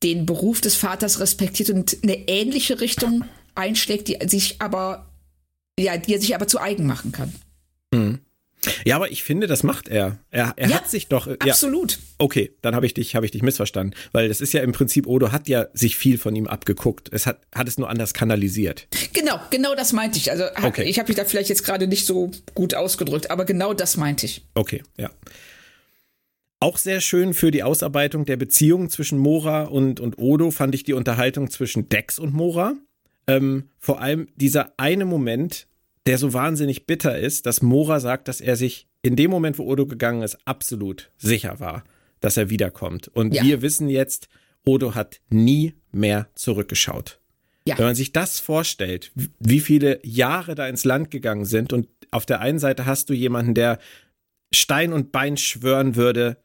[0.02, 3.24] den Beruf des Vaters respektiert und eine ähnliche Richtung
[3.56, 5.10] einschlägt, die sich aber,
[5.78, 7.32] ja, die er sich aber zu eigen machen kann.
[7.92, 8.20] Mhm.
[8.84, 10.18] Ja, aber ich finde, das macht er.
[10.30, 11.26] Er, er ja, hat sich doch.
[11.26, 11.98] Ja, absolut.
[12.18, 15.06] Okay, dann habe ich dich, habe ich dich missverstanden, weil das ist ja im Prinzip
[15.06, 17.08] Odo hat ja sich viel von ihm abgeguckt.
[17.12, 18.88] Es hat, hat es nur anders kanalisiert.
[19.12, 20.30] Genau, genau das meinte ich.
[20.30, 20.84] Also okay.
[20.84, 24.26] ich habe mich da vielleicht jetzt gerade nicht so gut ausgedrückt, aber genau das meinte
[24.26, 24.44] ich.
[24.54, 25.10] Okay, ja.
[26.58, 30.84] Auch sehr schön für die Ausarbeitung der Beziehung zwischen Mora und, und Odo fand ich
[30.84, 32.74] die Unterhaltung zwischen Dex und Mora.
[33.26, 35.66] Ähm, vor allem dieser eine Moment,
[36.06, 39.64] der so wahnsinnig bitter ist, dass Mora sagt, dass er sich in dem Moment, wo
[39.64, 41.84] Odo gegangen ist, absolut sicher war,
[42.20, 43.08] dass er wiederkommt.
[43.08, 43.42] Und ja.
[43.42, 44.28] wir wissen jetzt,
[44.64, 47.20] Odo hat nie mehr zurückgeschaut.
[47.66, 47.78] Ja.
[47.78, 49.10] Wenn man sich das vorstellt,
[49.40, 53.14] wie viele Jahre da ins Land gegangen sind und auf der einen Seite hast du
[53.14, 53.78] jemanden, der
[54.52, 56.36] Stein und Bein schwören würde,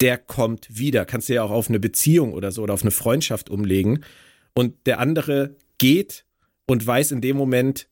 [0.00, 1.06] der kommt wieder.
[1.06, 4.04] Kannst du ja auch auf eine Beziehung oder so oder auf eine Freundschaft umlegen.
[4.54, 6.24] Und der andere geht
[6.66, 7.88] und weiß in dem Moment,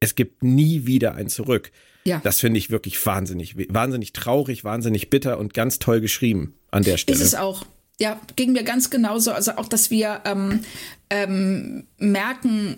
[0.00, 1.70] es gibt nie wieder ein Zurück.
[2.04, 2.20] Ja.
[2.22, 6.98] Das finde ich wirklich wahnsinnig, wahnsinnig traurig, wahnsinnig bitter und ganz toll geschrieben an der
[6.98, 7.18] Stelle.
[7.18, 7.64] Ist es auch.
[7.98, 9.32] Ja, ging mir ganz genauso.
[9.32, 10.60] Also auch, dass wir ähm,
[11.10, 12.76] ähm, merken,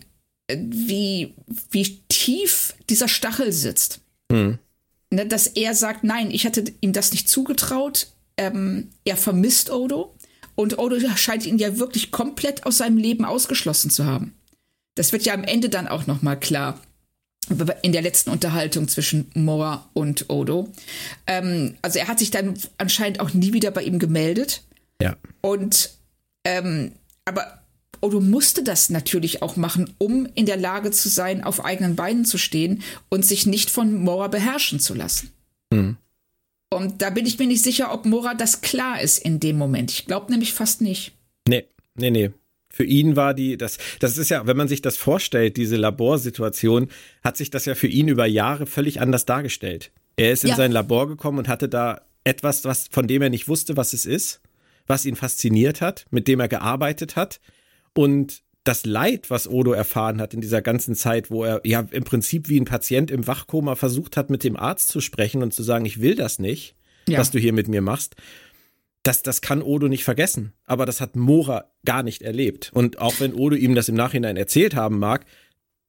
[0.49, 1.35] wie,
[1.71, 4.01] wie tief dieser Stachel sitzt.
[4.31, 4.59] Hm.
[5.11, 8.09] Ne, dass er sagt, nein, ich hatte ihm das nicht zugetraut.
[8.37, 10.14] Ähm, er vermisst Odo.
[10.57, 14.34] Und Odo scheint ihn ja wirklich komplett aus seinem Leben ausgeschlossen zu haben.
[14.96, 16.80] Das wird ja am Ende dann auch noch mal klar
[17.82, 20.68] in der letzten Unterhaltung zwischen Mora und Odo.
[21.28, 24.64] Ähm, also er hat sich dann anscheinend auch nie wieder bei ihm gemeldet.
[25.00, 25.16] Ja.
[25.42, 25.90] Und
[26.44, 26.92] ähm,
[27.24, 27.61] aber
[28.00, 32.24] Odo musste das natürlich auch machen, um in der Lage zu sein, auf eigenen Beinen
[32.24, 35.32] zu stehen und sich nicht von Mora beherrschen zu lassen.
[35.72, 35.96] Mhm.
[36.71, 39.91] Und da bin ich mir nicht sicher, ob Mora das klar ist in dem Moment.
[39.93, 41.12] Ich glaube nämlich fast nicht.
[41.49, 41.64] Nee,
[41.95, 42.31] nee, nee
[42.77, 46.89] für ihn war die, das, das ist ja, wenn man sich das vorstellt, diese Laborsituation,
[47.25, 49.93] hat sich das ja für ihn über Jahre völlig anders dargestellt.
[50.17, 50.57] Er ist in ja.
[50.57, 54.05] sein Labor gekommen und hatte da etwas, was, von dem er nicht wusste, was es
[54.05, 54.43] ist,
[54.87, 57.41] was ihn fasziniert hat, mit dem er gearbeitet hat.
[57.95, 62.05] Und das Leid, was Odo erfahren hat in dieser ganzen Zeit, wo er ja im
[62.05, 65.62] Prinzip wie ein Patient im Wachkoma versucht hat, mit dem Arzt zu sprechen und zu
[65.62, 66.75] sagen, ich will das nicht,
[67.09, 67.19] ja.
[67.19, 68.17] was du hier mit mir machst
[69.07, 70.53] das, das kann Odo nicht vergessen.
[70.64, 72.71] Aber das hat Mora gar nicht erlebt.
[72.75, 75.25] Und auch wenn Odo ihm das im Nachhinein erzählt haben mag,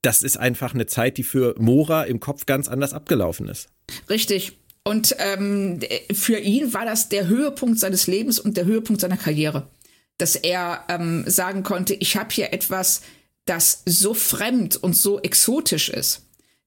[0.01, 3.69] das ist einfach eine Zeit, die für Mora im Kopf ganz anders abgelaufen ist.
[4.09, 4.53] Richtig.
[4.83, 5.79] Und ähm,
[6.13, 9.67] für ihn war das der Höhepunkt seines Lebens und der Höhepunkt seiner Karriere.
[10.17, 13.01] Dass er ähm, sagen konnte, ich habe hier etwas,
[13.45, 16.23] das so fremd und so exotisch ist,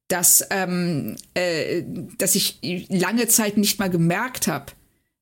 [0.09, 1.83] dass, ähm, äh,
[2.19, 4.73] dass ich lange Zeit nicht mal gemerkt habe,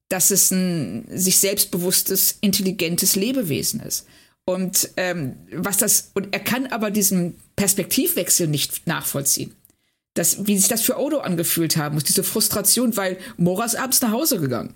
[0.08, 4.06] dass es ein sich selbstbewusstes, intelligentes Lebewesen ist.
[4.46, 9.54] Und ähm, was das, und er kann aber diesen Perspektivwechsel nicht nachvollziehen.
[10.14, 14.00] Das, wie sich das für Odo angefühlt haben muss, diese Frustration, weil Mora ist abends
[14.00, 14.74] nach Hause gegangen.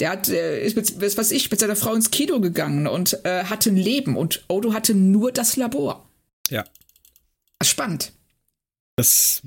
[0.00, 3.24] Der hat, äh, ist mit, was weiß ich, mit seiner Frau ins Kino gegangen und
[3.24, 6.08] äh, hatte ein Leben und Odo hatte nur das Labor.
[6.48, 6.64] Ja.
[7.62, 8.12] Spannend.
[8.96, 9.42] Das,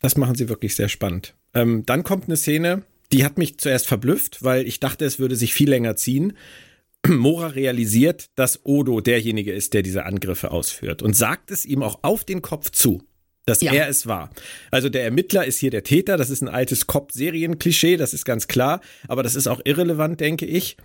[0.00, 1.34] das machen sie wirklich sehr spannend.
[1.54, 5.36] Ähm, dann kommt eine Szene, die hat mich zuerst verblüfft, weil ich dachte, es würde
[5.36, 6.36] sich viel länger ziehen.
[7.06, 12.00] Mora realisiert, dass Odo derjenige ist, der diese Angriffe ausführt und sagt es ihm auch
[12.02, 13.02] auf den Kopf zu.
[13.46, 13.72] Dass ja.
[13.72, 14.30] er es war.
[14.70, 18.48] Also der Ermittler ist hier der Täter, das ist ein altes Cop-Serien-Klischee, das ist ganz
[18.48, 20.76] klar, aber das ist auch irrelevant, denke ich.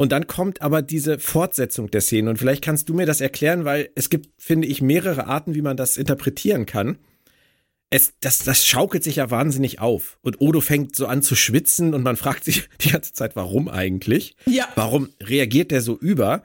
[0.00, 3.64] Und dann kommt aber diese Fortsetzung der Szene und vielleicht kannst du mir das erklären,
[3.64, 6.98] weil es gibt, finde ich, mehrere Arten, wie man das interpretieren kann.
[7.90, 10.18] Es, das, das schaukelt sich ja wahnsinnig auf.
[10.20, 13.68] Und Odo fängt so an zu schwitzen und man fragt sich die ganze Zeit, warum
[13.68, 14.36] eigentlich?
[14.46, 14.68] Ja.
[14.76, 16.42] Warum reagiert der so über?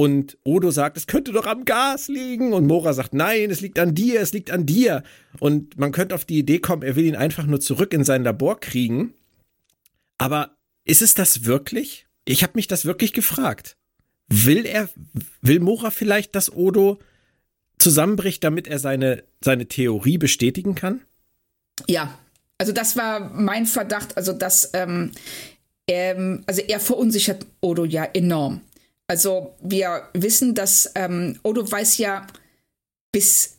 [0.00, 2.54] Und Odo sagt, es könnte doch am Gas liegen.
[2.54, 5.02] Und Mora sagt, nein, es liegt an dir, es liegt an dir.
[5.40, 8.24] Und man könnte auf die Idee kommen, er will ihn einfach nur zurück in sein
[8.24, 9.12] Labor kriegen.
[10.16, 12.06] Aber ist es das wirklich?
[12.24, 13.76] Ich habe mich das wirklich gefragt.
[14.26, 14.88] Will er,
[15.42, 16.98] will Mora vielleicht, dass Odo
[17.76, 21.02] zusammenbricht, damit er seine, seine Theorie bestätigen kann?
[21.90, 22.18] Ja,
[22.56, 24.16] also das war mein Verdacht.
[24.16, 25.12] Also, dass ähm,
[25.86, 28.62] ähm, also er verunsichert Odo ja enorm.
[29.10, 32.28] Also wir wissen, dass ähm, Odo weiß ja
[33.10, 33.56] bis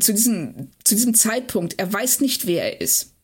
[0.00, 3.14] zu diesem, zu diesem Zeitpunkt, er weiß nicht, wer er ist.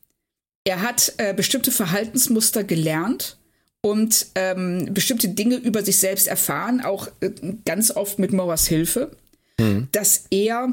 [0.62, 3.36] Er hat äh, bestimmte Verhaltensmuster gelernt
[3.80, 7.32] und ähm, bestimmte Dinge über sich selbst erfahren, auch äh,
[7.64, 9.16] ganz oft mit Moras Hilfe,
[9.58, 9.88] mhm.
[9.90, 10.68] dass er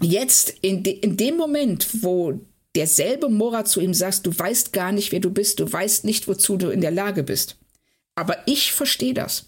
[0.00, 2.40] jetzt in, de in dem Moment, wo
[2.74, 6.26] derselbe Mora zu ihm sagt, du weißt gar nicht, wer du bist, du weißt nicht,
[6.26, 7.56] wozu du in der Lage bist.
[8.16, 9.47] Aber ich verstehe das.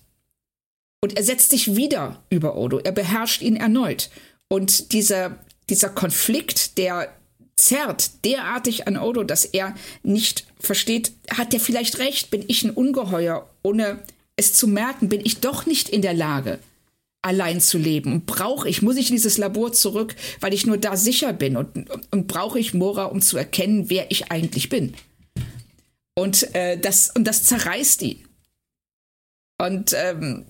[1.01, 2.79] Und er setzt sich wieder über Odo.
[2.79, 4.11] Er beherrscht ihn erneut.
[4.49, 5.39] Und dieser,
[5.69, 7.15] dieser Konflikt, der
[7.57, 12.71] zerrt derartig an Odo, dass er nicht versteht, hat er vielleicht recht, bin ich ein
[12.71, 14.03] Ungeheuer, ohne
[14.37, 16.59] es zu merken, bin ich doch nicht in der Lage,
[17.23, 18.13] allein zu leben.
[18.13, 21.57] Und brauche ich, muss ich in dieses Labor zurück, weil ich nur da sicher bin
[21.57, 24.95] und, und brauche ich Mora, um zu erkennen, wer ich eigentlich bin.
[26.15, 28.25] Und, äh, das, und das zerreißt ihn.
[29.59, 30.47] Und ähm,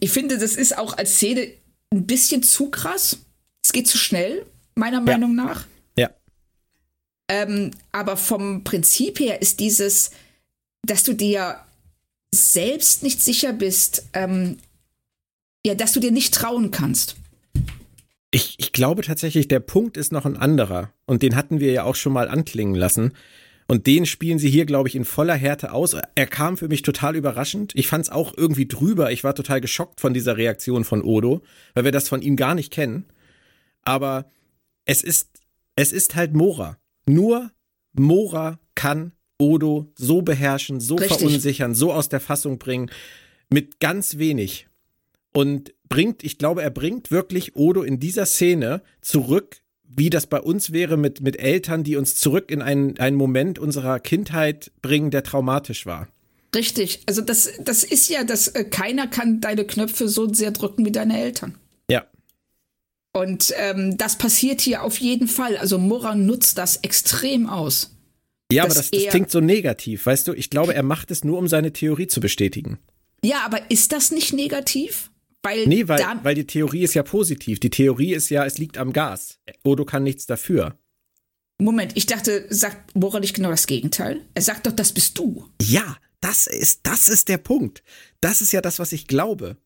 [0.00, 1.48] ich finde, das ist auch als Szene
[1.90, 3.18] ein bisschen zu krass.
[3.64, 5.04] Es geht zu schnell, meiner ja.
[5.04, 5.66] Meinung nach.
[5.96, 6.10] Ja.
[7.28, 10.10] Ähm, aber vom Prinzip her ist dieses,
[10.82, 11.60] dass du dir
[12.34, 14.58] selbst nicht sicher bist, ähm,
[15.64, 17.16] ja, dass du dir nicht trauen kannst.
[18.30, 20.90] Ich, ich glaube tatsächlich, der Punkt ist noch ein anderer.
[21.04, 23.12] Und den hatten wir ja auch schon mal anklingen lassen.
[23.72, 25.96] Und den spielen sie hier, glaube ich, in voller Härte aus.
[26.14, 27.72] Er kam für mich total überraschend.
[27.74, 29.12] Ich fand es auch irgendwie drüber.
[29.12, 31.40] Ich war total geschockt von dieser Reaktion von Odo,
[31.72, 33.06] weil wir das von ihm gar nicht kennen.
[33.80, 34.26] Aber
[34.84, 35.30] es ist,
[35.74, 36.76] es ist halt Mora.
[37.06, 37.50] Nur
[37.94, 41.16] Mora kann Odo so beherrschen, so Richtig.
[41.16, 42.90] verunsichern, so aus der Fassung bringen,
[43.48, 44.68] mit ganz wenig.
[45.32, 49.61] Und bringt, ich glaube, er bringt wirklich Odo in dieser Szene zurück
[49.96, 53.58] wie das bei uns wäre mit, mit Eltern, die uns zurück in einen, einen Moment
[53.58, 56.08] unserer Kindheit bringen, der traumatisch war.
[56.54, 57.00] Richtig.
[57.06, 60.92] Also das, das ist ja, dass äh, keiner kann deine Knöpfe so sehr drücken wie
[60.92, 61.56] deine Eltern.
[61.90, 62.06] Ja.
[63.12, 65.56] Und ähm, das passiert hier auf jeden Fall.
[65.56, 67.96] Also Moran nutzt das extrem aus.
[68.50, 70.34] Ja, aber das, das klingt so negativ, weißt du?
[70.34, 72.78] Ich glaube, er macht es nur, um seine Theorie zu bestätigen.
[73.24, 75.10] Ja, aber ist das nicht negativ?
[75.42, 77.58] Weil nee, weil, weil die Theorie ist ja positiv.
[77.58, 79.40] Die Theorie ist ja, es liegt am Gas.
[79.64, 80.78] Odo kann nichts dafür.
[81.58, 84.20] Moment, ich dachte, sagt Mora nicht genau das Gegenteil?
[84.34, 85.48] Er sagt doch, das bist du.
[85.60, 87.82] Ja, das ist, das ist der Punkt.
[88.20, 89.56] Das ist ja das, was ich glaube.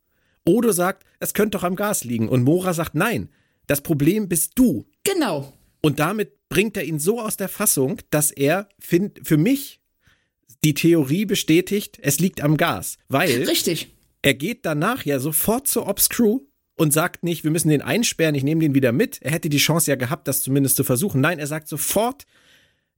[0.47, 2.29] Odo sagt, es könnte doch am Gas liegen.
[2.29, 3.29] Und Mora sagt, nein,
[3.67, 4.87] das Problem bist du.
[5.05, 5.53] Genau.
[5.83, 9.81] Und damit bringt er ihn so aus der Fassung, dass er find, für mich
[10.65, 12.99] die Theorie bestätigt, es liegt am Gas.
[13.09, 13.45] Weil.
[13.45, 13.96] Richtig.
[14.27, 16.41] Er geht danach ja sofort zur Ops Crew
[16.75, 19.23] und sagt nicht, wir müssen den einsperren, ich nehme den wieder mit.
[19.23, 21.21] Er hätte die Chance ja gehabt, das zumindest zu versuchen.
[21.21, 22.27] Nein, er sagt sofort,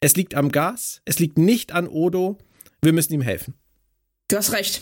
[0.00, 2.38] es liegt am Gas, es liegt nicht an Odo,
[2.80, 3.52] wir müssen ihm helfen.
[4.28, 4.80] Du hast recht.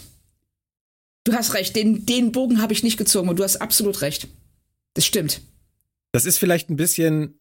[1.24, 4.28] Du hast recht, den, den Bogen habe ich nicht gezogen und du hast absolut recht.
[4.94, 5.40] Das stimmt.
[6.12, 7.40] Das ist vielleicht ein bisschen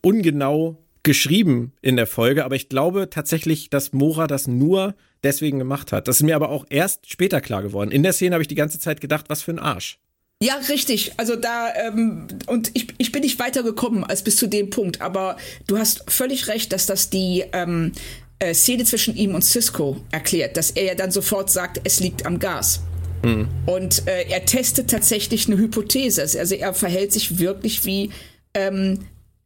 [0.00, 5.92] ungenau geschrieben in der Folge, aber ich glaube tatsächlich, dass Mora das nur deswegen gemacht
[5.92, 6.08] hat.
[6.08, 7.90] Das ist mir aber auch erst später klar geworden.
[7.90, 9.98] In der Szene habe ich die ganze Zeit gedacht, was für ein Arsch.
[10.40, 11.12] Ja, richtig.
[11.16, 15.36] Also da, ähm, und ich, ich bin nicht weitergekommen als bis zu dem Punkt, aber
[15.66, 17.92] du hast völlig recht, dass das die ähm,
[18.38, 22.24] äh, Szene zwischen ihm und Cisco erklärt, dass er ja dann sofort sagt, es liegt
[22.24, 22.82] am Gas.
[23.24, 23.48] Mhm.
[23.66, 26.22] Und äh, er testet tatsächlich eine Hypothese.
[26.22, 28.10] Also er verhält sich wirklich wie
[28.54, 29.00] ähm,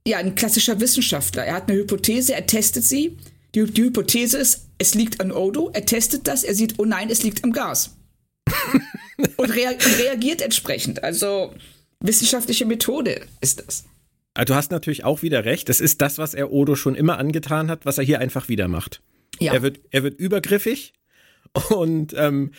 [0.06, 1.44] ja, ein klassischer Wissenschaftler.
[1.44, 3.16] Er hat eine Hypothese, er testet sie
[3.54, 7.10] die, die Hypothese ist, es liegt an Odo, er testet das, er sieht, oh nein,
[7.10, 7.96] es liegt am Gas.
[9.36, 11.04] und rea reagiert entsprechend.
[11.04, 11.54] Also
[12.00, 13.84] wissenschaftliche Methode ist das.
[14.34, 15.68] Ah, du hast natürlich auch wieder recht.
[15.68, 18.68] Das ist das, was er Odo schon immer angetan hat, was er hier einfach wieder
[18.68, 19.02] macht.
[19.38, 19.52] Ja.
[19.52, 20.94] Er wird, er wird übergriffig
[21.70, 22.52] und ähm,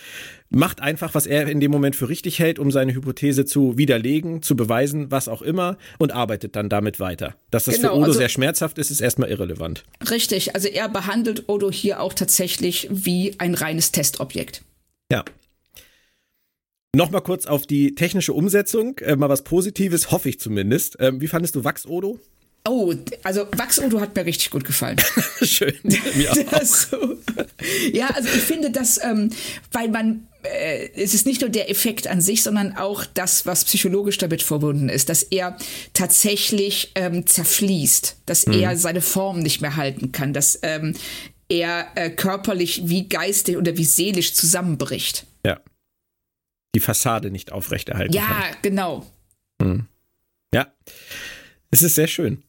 [0.49, 4.41] macht einfach, was er in dem Moment für richtig hält, um seine Hypothese zu widerlegen,
[4.41, 7.35] zu beweisen, was auch immer, und arbeitet dann damit weiter.
[7.49, 9.83] Dass das genau, für Odo also, sehr schmerzhaft ist, ist erstmal irrelevant.
[10.09, 14.63] Richtig, also er behandelt Odo hier auch tatsächlich wie ein reines Testobjekt.
[15.11, 15.23] Ja.
[16.95, 20.97] Nochmal kurz auf die technische Umsetzung, äh, mal was Positives, hoffe ich zumindest.
[20.99, 22.19] Ähm, wie fandest du Wachs, Odo?
[22.65, 22.93] Oh,
[23.23, 24.97] also Wachs Udo hat mir richtig gut gefallen.
[25.41, 25.75] Schön.
[25.83, 26.63] Mir auch.
[26.63, 27.17] so.
[27.91, 29.31] Ja, also ich finde das, ähm,
[29.73, 33.65] weil man äh, es ist nicht nur der Effekt an sich, sondern auch das, was
[33.65, 35.57] psychologisch damit verbunden ist, dass er
[35.93, 38.53] tatsächlich ähm, zerfließt, dass mhm.
[38.53, 40.95] er seine Form nicht mehr halten kann, dass ähm,
[41.49, 45.25] er äh, körperlich wie geistig oder wie seelisch zusammenbricht.
[45.45, 45.59] Ja.
[46.75, 48.41] Die Fassade nicht aufrechterhalten ja, kann.
[48.41, 49.05] Ja, genau.
[49.61, 49.85] Mhm.
[50.53, 50.73] Ja.
[51.71, 52.43] Es ist sehr schön.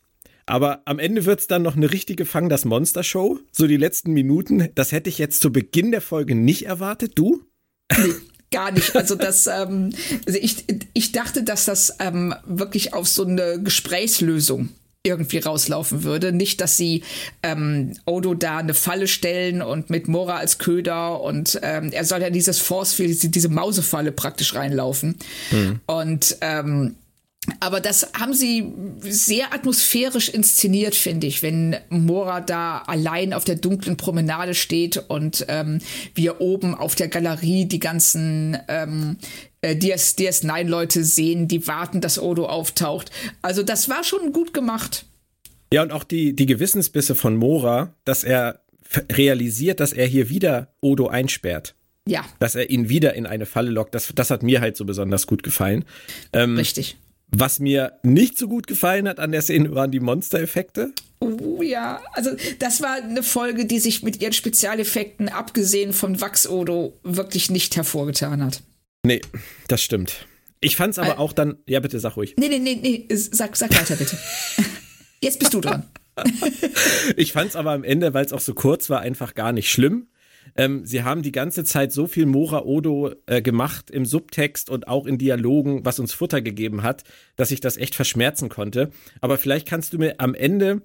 [0.47, 3.39] Aber am Ende wird es dann noch eine richtige Fang das Monster Show.
[3.51, 4.69] So die letzten Minuten.
[4.75, 7.13] Das hätte ich jetzt zu Beginn der Folge nicht erwartet.
[7.15, 7.43] Du?
[7.97, 8.15] Nee,
[8.51, 8.95] gar nicht.
[8.95, 9.91] Also das, ähm,
[10.27, 14.69] also ich, ich dachte, dass das ähm, wirklich auf so eine Gesprächslösung
[15.07, 16.33] irgendwie rauslaufen würde.
[16.33, 17.03] Nicht, dass sie
[17.43, 22.23] ähm, Odo da eine Falle stellen und mit Mora als Köder und ähm, er soll
[22.23, 25.17] ja dieses Forcefield, diese Mausefalle praktisch reinlaufen.
[25.51, 25.81] Mhm.
[25.87, 26.97] Und ähm,
[27.61, 33.57] aber das haben sie sehr atmosphärisch inszeniert, finde ich, wenn Mora da allein auf der
[33.57, 35.81] dunklen Promenade steht und ähm,
[36.15, 39.17] wir oben auf der Galerie die ganzen ähm,
[39.61, 43.11] äh, DS, DS9-Leute sehen, die warten, dass Odo auftaucht.
[43.43, 45.05] Also das war schon gut gemacht.
[45.73, 48.61] Ja, und auch die, die Gewissensbisse von Mora, dass er
[49.13, 51.75] realisiert, dass er hier wieder Odo einsperrt.
[52.07, 52.25] Ja.
[52.39, 55.27] Dass er ihn wieder in eine Falle lockt, das, das hat mir halt so besonders
[55.27, 55.85] gut gefallen.
[56.33, 56.97] Ähm, Richtig.
[57.37, 60.93] Was mir nicht so gut gefallen hat an der Szene waren die Monstereffekte.
[61.19, 62.31] Oh ja, also
[62.61, 68.45] das war eine Folge, die sich mit ihren Spezialeffekten, abgesehen von Wachs-Odo, wirklich nicht hervorgetan
[68.45, 68.63] hat.
[69.05, 69.21] Nee,
[69.67, 70.27] das stimmt.
[70.61, 72.37] Ich fand's aber äh, auch dann, ja bitte, sag ruhig.
[72.39, 74.17] Nee, nee, nee, nee, sag, sag weiter bitte.
[75.21, 75.89] Jetzt bist du dran.
[77.17, 80.07] ich fand's aber am Ende, weil es auch so kurz war, einfach gar nicht schlimm.
[80.57, 84.89] Ähm, sie haben die ganze Zeit so viel Mora Odo äh, gemacht im Subtext und
[84.89, 87.05] auch in Dialogen, was uns Futter gegeben hat,
[87.37, 88.91] dass ich das echt verschmerzen konnte.
[89.21, 90.83] Aber vielleicht kannst du mir am Ende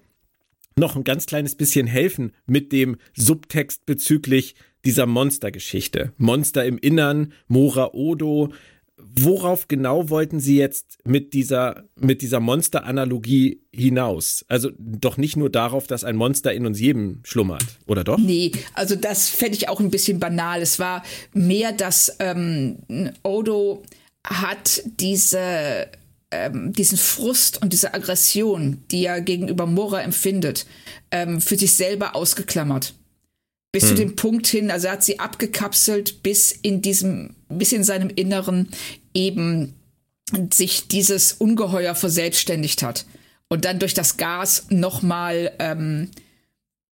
[0.75, 4.55] noch ein ganz kleines bisschen helfen mit dem Subtext bezüglich
[4.85, 6.13] dieser Monstergeschichte.
[6.17, 8.53] Monster im Innern, Mora Odo,
[8.99, 14.45] worauf genau wollten Sie jetzt mit dieser, mit dieser Monster-Analogie hinaus?
[14.47, 18.17] Also doch nicht nur darauf, dass ein Monster in uns jedem schlummert, oder doch?
[18.17, 20.61] Nee, also das fände ich auch ein bisschen banal.
[20.61, 22.77] Es war mehr, dass ähm,
[23.23, 23.83] Odo
[24.25, 25.87] hat diese
[26.31, 30.67] ähm, diesen Frust und diese Aggression, die er gegenüber Mora empfindet,
[31.09, 32.93] ähm, für sich selber ausgeklammert
[33.71, 33.89] bis hm.
[33.89, 38.09] zu dem Punkt hin, also er hat sie abgekapselt bis in diesem, bis in seinem
[38.09, 38.69] Inneren
[39.13, 39.73] eben
[40.53, 43.05] sich dieses Ungeheuer verselbstständigt hat
[43.47, 46.09] und dann durch das Gas nochmal, ähm,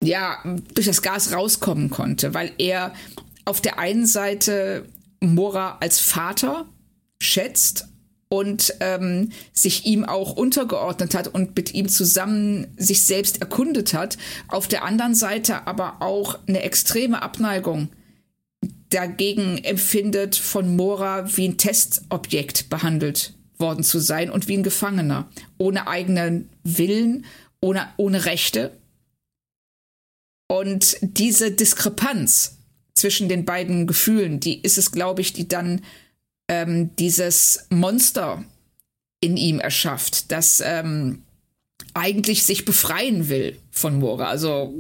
[0.03, 0.39] ja,
[0.75, 2.95] durch das Gas rauskommen konnte, weil er
[3.45, 4.87] auf der einen Seite
[5.21, 6.67] Mora als Vater
[7.21, 7.89] schätzt
[8.29, 14.19] und ähm, sich ihm auch untergeordnet hat und mit ihm zusammen sich selbst erkundet hat.
[14.49, 17.89] Auf der anderen Seite aber auch eine extreme Abneigung
[18.91, 25.29] dagegen empfindet, von Mora wie ein Testobjekt behandelt worden zu sein und wie ein Gefangener,
[25.59, 27.25] ohne eigenen Willen,
[27.61, 28.73] ohne, ohne Rechte.
[30.49, 32.59] Und diese Diskrepanz
[32.95, 35.83] zwischen den beiden Gefühlen, die ist es, glaube ich, die dann
[36.49, 38.45] ähm, dieses Monster
[39.21, 41.23] in ihm erschafft, das ähm,
[41.95, 44.29] eigentlich sich befreien will von Mora.
[44.29, 44.73] Also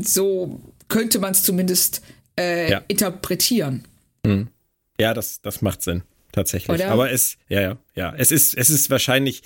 [0.00, 2.02] so könnte man es zumindest
[2.38, 2.82] äh, ja.
[2.88, 3.84] interpretieren.
[4.24, 4.48] Mhm.
[4.98, 6.74] Ja, das, das macht Sinn, tatsächlich.
[6.74, 6.90] Oder?
[6.90, 8.14] Aber es, ja, ja, ja.
[8.16, 9.42] Es ist, es ist wahrscheinlich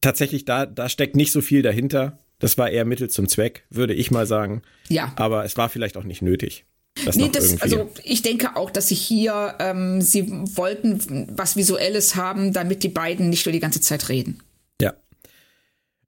[0.00, 2.18] tatsächlich, da, da steckt nicht so viel dahinter.
[2.38, 4.62] Das war eher Mittel zum Zweck, würde ich mal sagen.
[4.88, 5.12] Ja.
[5.16, 6.64] Aber es war vielleicht auch nicht nötig.
[7.04, 12.14] Das nee, das, also ich denke auch, dass sie hier, ähm, sie wollten was Visuelles
[12.14, 14.40] haben, damit die beiden nicht nur die ganze Zeit reden.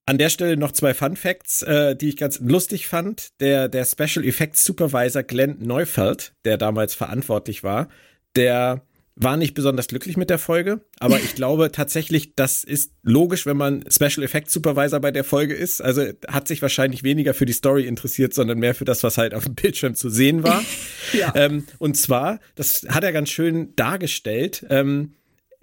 [0.08, 3.40] An der Stelle noch zwei Fun Facts, äh, die ich ganz lustig fand.
[3.40, 7.88] Der, der Special Effects Supervisor Glenn Neufeld, der damals verantwortlich war,
[8.36, 8.86] der
[9.16, 13.56] war nicht besonders glücklich mit der Folge, aber ich glaube tatsächlich, das ist logisch, wenn
[13.56, 15.80] man Special Effects Supervisor bei der Folge ist.
[15.80, 19.34] Also hat sich wahrscheinlich weniger für die Story interessiert, sondern mehr für das, was halt
[19.34, 20.62] auf dem Bildschirm zu sehen war.
[21.14, 21.32] ja.
[21.34, 24.64] ähm, und zwar, das hat er ganz schön dargestellt.
[24.68, 25.14] Ähm,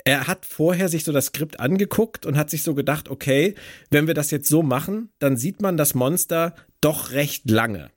[0.05, 3.55] er hat vorher sich so das Skript angeguckt und hat sich so gedacht, okay,
[3.89, 7.89] wenn wir das jetzt so machen, dann sieht man das Monster doch recht lange.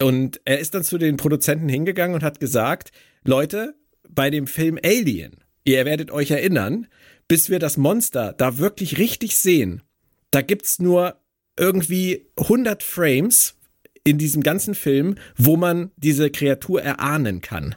[0.00, 2.90] Und er ist dann zu den Produzenten hingegangen und hat gesagt,
[3.24, 3.74] Leute,
[4.08, 6.86] bei dem Film Alien, ihr werdet euch erinnern,
[7.28, 9.82] bis wir das Monster da wirklich richtig sehen,
[10.30, 11.20] da gibt's nur
[11.58, 13.56] irgendwie 100 Frames
[14.04, 17.74] in diesem ganzen Film, wo man diese Kreatur erahnen kann.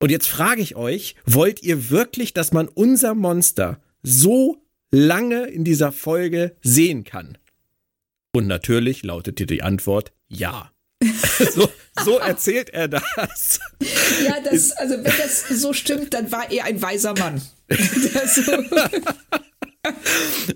[0.00, 5.64] Und jetzt frage ich euch, wollt ihr wirklich, dass man unser Monster so lange in
[5.64, 7.38] dieser Folge sehen kann?
[8.32, 10.70] Und natürlich lautete die Antwort ja.
[11.54, 11.68] so,
[12.02, 13.60] so erzählt er das.
[14.24, 17.40] Ja, das, also wenn das so stimmt, dann war er ein weiser Mann.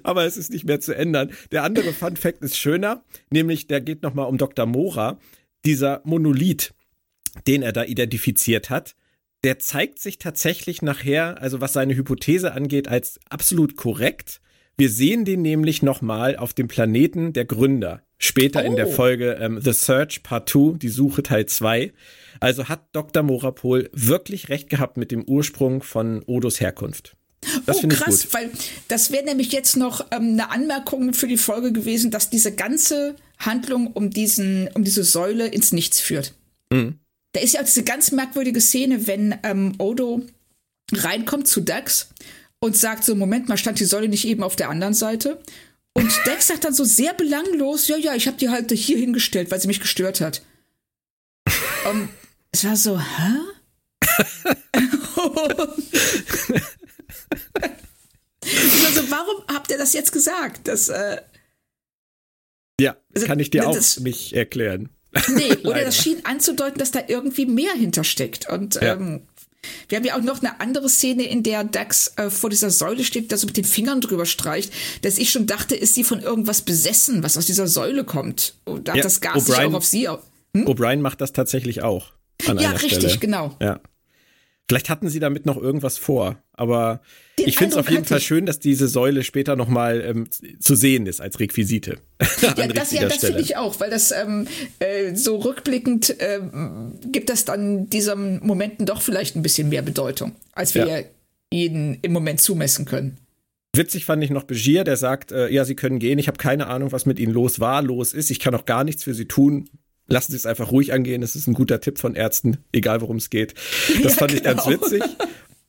[0.03, 1.33] Aber es ist nicht mehr zu ändern.
[1.53, 4.67] Der andere Fun Fact ist schöner, nämlich der geht nochmal um Dr.
[4.67, 5.19] Mora.
[5.65, 6.73] Dieser Monolith,
[7.47, 8.95] den er da identifiziert hat,
[9.45, 14.41] der zeigt sich tatsächlich nachher, also was seine Hypothese angeht, als absolut korrekt.
[14.77, 18.03] Wir sehen den nämlich nochmal auf dem Planeten der Gründer.
[18.19, 18.67] Später oh.
[18.67, 18.93] in der oh.
[18.93, 21.93] Folge ähm, The Search Part 2, die Suche Teil 2.
[22.41, 23.23] Also hat Dr.
[23.23, 27.17] Morapol wirklich recht gehabt mit dem Ursprung von Odos Herkunft.
[27.67, 28.35] Das oh, krass, gut.
[28.35, 28.51] weil
[28.89, 33.15] das wäre nämlich jetzt noch ähm, eine Anmerkung für die Folge gewesen, dass diese ganze
[33.39, 36.35] Handlung um diesen, um diese Säule ins Nichts führt.
[36.73, 36.99] Mhm.
[37.33, 40.23] Da ist ja auch diese ganz merkwürdige Szene, wenn ähm, Odo
[40.93, 42.09] reinkommt zu Dax
[42.61, 45.41] und sagt so, Moment mal, stand die Säule nicht eben auf der anderen Seite?
[45.95, 49.51] Und Dax sagt dann so sehr belanglos, ja, ja, ich habe die halt hier hingestellt,
[49.51, 50.43] weil sie mich gestört hat.
[51.91, 52.09] um,
[52.51, 53.05] es war so, hä?
[58.87, 60.67] also, warum habt ihr das jetzt gesagt?
[60.67, 61.21] Das, äh,
[62.81, 64.89] ja, also, kann ich dir auch das, nicht erklären.
[65.29, 68.49] Nee, oder das schien anzudeuten, dass da irgendwie mehr hintersteckt.
[68.49, 68.95] Und ja.
[68.95, 69.23] ähm,
[69.89, 73.05] wir haben ja auch noch eine andere Szene, in der Dax äh, vor dieser Säule
[73.05, 76.21] steht, da so mit den Fingern drüber streicht, dass ich schon dachte, ist sie von
[76.21, 78.55] irgendwas besessen, was aus dieser Säule kommt.
[78.65, 80.09] Und da ja, hat das Gas sich auch auf sie.
[80.09, 80.67] Hm?
[80.67, 82.13] O'Brien macht das tatsächlich auch.
[82.47, 83.19] ja, richtig, Stelle.
[83.19, 83.57] genau.
[83.61, 83.81] Ja.
[84.69, 87.01] Vielleicht hatten sie damit noch irgendwas vor, aber
[87.39, 90.29] Den ich finde es auf jeden Fall schön, dass diese Säule später nochmal ähm,
[90.61, 91.97] zu sehen ist als Requisite.
[92.43, 94.47] ja, das, ja, das finde ich auch, weil das ähm,
[94.79, 100.33] äh, so rückblickend ähm, gibt das dann diesen Momenten doch vielleicht ein bisschen mehr Bedeutung,
[100.53, 100.99] als wir ja.
[101.49, 103.17] ihnen im Moment zumessen können.
[103.75, 106.67] Witzig fand ich noch Begier, der sagt, äh, ja, sie können gehen, ich habe keine
[106.67, 109.27] Ahnung, was mit ihnen los war, los ist, ich kann auch gar nichts für sie
[109.27, 109.71] tun
[110.09, 111.21] lassen Sie es einfach ruhig angehen.
[111.21, 113.55] Das ist ein guter Tipp von Ärzten, egal worum es geht.
[114.03, 114.83] Das ja, fand ich ganz genau.
[114.83, 115.03] witzig.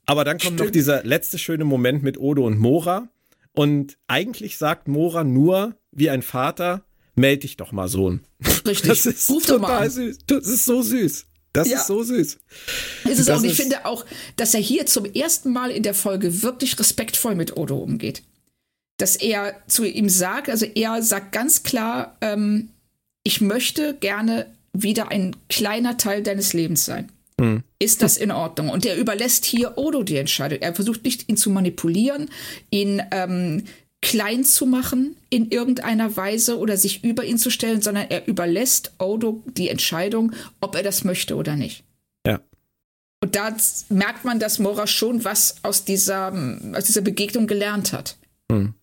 [0.06, 0.60] Aber dann kommt Stimmt.
[0.62, 3.10] noch dieser letzte schöne Moment mit Odo und Mora.
[3.54, 6.84] Und eigentlich sagt Mora nur wie ein Vater,
[7.16, 8.22] meld dich doch mal, Sohn.
[8.66, 8.88] Richtig.
[8.88, 10.20] Das ist Ruf total süß.
[10.28, 11.26] Das ist so süß.
[11.54, 11.78] Das ja.
[11.78, 12.40] ist so süß.
[13.06, 13.38] Ist es auch.
[13.38, 17.36] Und ich finde auch, dass er hier zum ersten Mal in der Folge wirklich respektvoll
[17.36, 18.24] mit Odo umgeht.
[18.98, 22.70] Dass er zu ihm sagt, also er sagt ganz klar, ähm,
[23.24, 27.12] ich möchte gerne wieder ein kleiner Teil deines Lebens sein.
[27.40, 27.64] Hm.
[27.80, 28.70] Ist das in Ordnung?
[28.70, 30.60] Und er überlässt hier Odo die Entscheidung.
[30.60, 32.30] Er versucht nicht, ihn zu manipulieren,
[32.70, 33.64] ihn ähm,
[34.02, 38.94] klein zu machen in irgendeiner Weise oder sich über ihn zu stellen, sondern er überlässt
[39.00, 41.84] Odo die Entscheidung, ob er das möchte oder nicht.
[42.26, 42.42] Ja.
[43.22, 43.56] Und da
[43.90, 46.34] merkt man, dass Mora schon was aus dieser,
[46.74, 48.18] aus dieser Begegnung gelernt hat.
[48.52, 48.74] Hm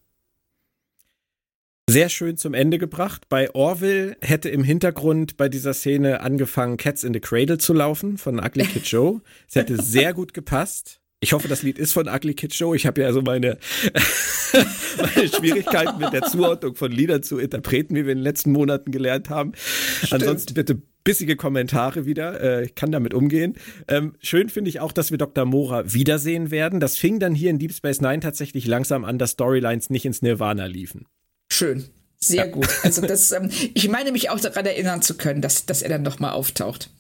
[1.96, 3.22] sehr schön zum Ende gebracht.
[3.30, 8.18] Bei Orville hätte im Hintergrund bei dieser Szene angefangen, Cats in the Cradle zu laufen
[8.18, 9.22] von Ugly Kid Joe.
[9.48, 11.00] Es hätte sehr gut gepasst.
[11.20, 12.76] Ich hoffe, das Lied ist von Ugly Kid Joe.
[12.76, 13.56] Ich habe ja so meine,
[14.98, 18.90] meine Schwierigkeiten mit der Zuordnung von Liedern zu Interpreten, wie wir in den letzten Monaten
[18.90, 19.52] gelernt haben.
[19.56, 20.12] Stimmt.
[20.12, 22.42] Ansonsten bitte bissige Kommentare wieder.
[22.42, 23.54] Äh, ich kann damit umgehen.
[23.88, 25.46] Ähm, schön finde ich auch, dass wir Dr.
[25.46, 26.78] Mora wiedersehen werden.
[26.78, 30.20] Das fing dann hier in Deep Space Nine tatsächlich langsam an, dass Storylines nicht ins
[30.20, 31.06] Nirvana liefen.
[31.50, 31.88] Schön.
[32.18, 32.68] Sehr gut.
[32.82, 36.02] Also das, ähm, ich meine mich auch daran erinnern zu können, dass, dass er dann
[36.02, 36.90] nochmal auftaucht.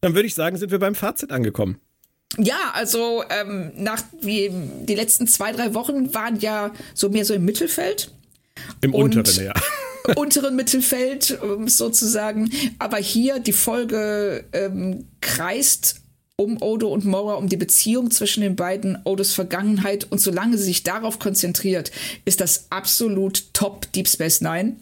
[0.00, 1.80] Dann würde ich sagen, sind wir beim Fazit angekommen.
[2.38, 4.50] Ja, also ähm, nach wie
[4.84, 8.10] die letzten zwei, drei Wochen waren ja so mehr so im Mittelfeld.
[8.80, 9.52] Im unteren, ja.
[10.16, 12.50] unteren Mittelfeld sozusagen.
[12.78, 16.01] Aber hier die Folge ähm, kreist
[16.36, 20.10] um Odo und Mora, um die Beziehung zwischen den beiden, Odos Vergangenheit.
[20.10, 21.92] Und solange sie sich darauf konzentriert,
[22.24, 24.76] ist das absolut top Deep Space Nine.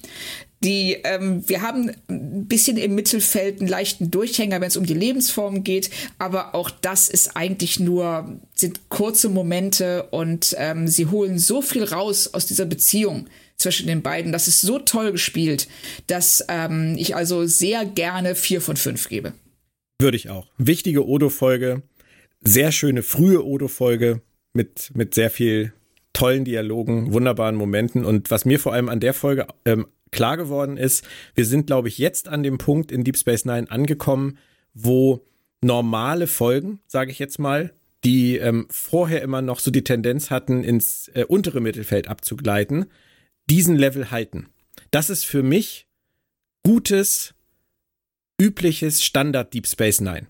[0.63, 4.95] Die, ähm, wir haben ein bisschen im Mittelfeld einen leichten Durchhänger, wenn es um die
[4.95, 5.89] Lebensform geht,
[6.19, 11.85] aber auch das ist eigentlich nur, sind kurze Momente und ähm, sie holen so viel
[11.85, 13.27] raus aus dieser Beziehung
[13.57, 14.33] zwischen den beiden.
[14.33, 15.67] Das ist so toll gespielt,
[16.09, 19.33] dass ähm, ich also sehr gerne vier von fünf gebe.
[20.01, 20.47] Würde ich auch.
[20.59, 21.83] Wichtige Odo-Folge.
[22.43, 24.23] Sehr schöne frühe Odo-Folge
[24.53, 25.73] mit, mit sehr viel
[26.13, 28.05] tollen Dialogen, wunderbaren Momenten.
[28.05, 31.89] Und was mir vor allem an der Folge ähm, klar geworden ist, wir sind, glaube
[31.89, 34.39] ich, jetzt an dem Punkt in Deep Space Nine angekommen,
[34.75, 35.27] wo
[35.61, 37.73] normale Folgen, sage ich jetzt mal,
[38.05, 42.87] die ähm, vorher immer noch so die Tendenz hatten, ins äh, untere Mittelfeld abzugleiten,
[43.49, 44.49] diesen Level halten.
[44.91, 45.87] Das ist für mich
[46.65, 47.35] gutes,
[48.41, 50.27] übliches Standard Deep Space Nine.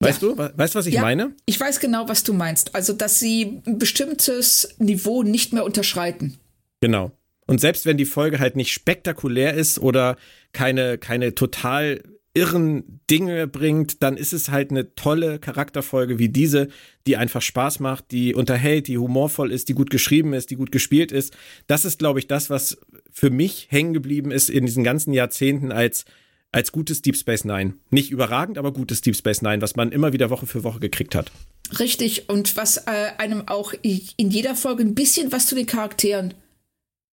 [0.00, 0.28] Weißt ja.
[0.28, 1.34] du, weißt du, was ich ja, meine?
[1.46, 2.74] Ich weiß genau, was du meinst.
[2.74, 6.38] Also, dass sie ein bestimmtes Niveau nicht mehr unterschreiten.
[6.80, 7.12] Genau.
[7.46, 10.16] Und selbst wenn die Folge halt nicht spektakulär ist oder
[10.52, 12.02] keine, keine total
[12.34, 16.68] irren Dinge bringt, dann ist es halt eine tolle Charakterfolge wie diese,
[17.06, 20.72] die einfach Spaß macht, die unterhält, die humorvoll ist, die gut geschrieben ist, die gut
[20.72, 21.36] gespielt ist.
[21.66, 22.78] Das ist, glaube ich, das, was
[23.10, 26.06] für mich hängen geblieben ist in diesen ganzen Jahrzehnten als
[26.52, 27.74] als gutes Deep Space Nine.
[27.90, 31.14] Nicht überragend, aber gutes Deep Space Nine, was man immer wieder Woche für Woche gekriegt
[31.14, 31.32] hat.
[31.78, 36.34] Richtig, und was äh, einem auch in jeder Folge ein bisschen was zu den Charakteren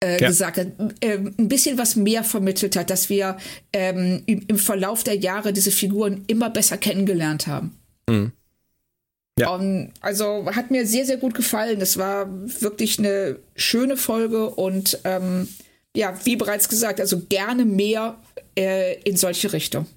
[0.04, 0.28] äh, ja.
[0.28, 0.68] gesagt hat,
[1.02, 3.38] äh, ein bisschen was mehr vermittelt hat, dass wir
[3.74, 7.78] ähm, im, im, Verlauf der Jahre diese Figuren immer besser kennengelernt haben.
[8.10, 8.32] Mhm.
[9.40, 9.54] Ja.
[9.54, 11.80] Um, also hat mir sehr, sehr gut gefallen.
[11.80, 12.28] Das war
[12.62, 15.48] wirklich eine schöne Folge und ähm,
[15.96, 18.18] ja, wie bereits gesagt, also gerne mehr
[18.58, 19.88] äh, in solche Richtung.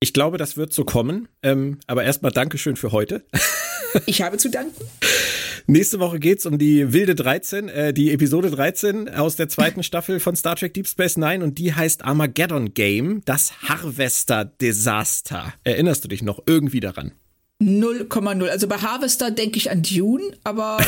[0.00, 1.28] Ich glaube, das wird so kommen.
[1.42, 3.24] Ähm, aber erstmal Dankeschön für heute.
[4.06, 4.84] ich habe zu danken.
[5.68, 10.20] Nächste Woche geht's um die wilde 13, äh, die Episode 13 aus der zweiten Staffel
[10.20, 15.54] von Star Trek Deep Space Nine und die heißt Armageddon Game, das Harvester Desaster.
[15.64, 17.12] Erinnerst du dich noch irgendwie daran?
[17.62, 18.48] 0,0.
[18.48, 20.78] Also bei Harvester denke ich an Dune, aber.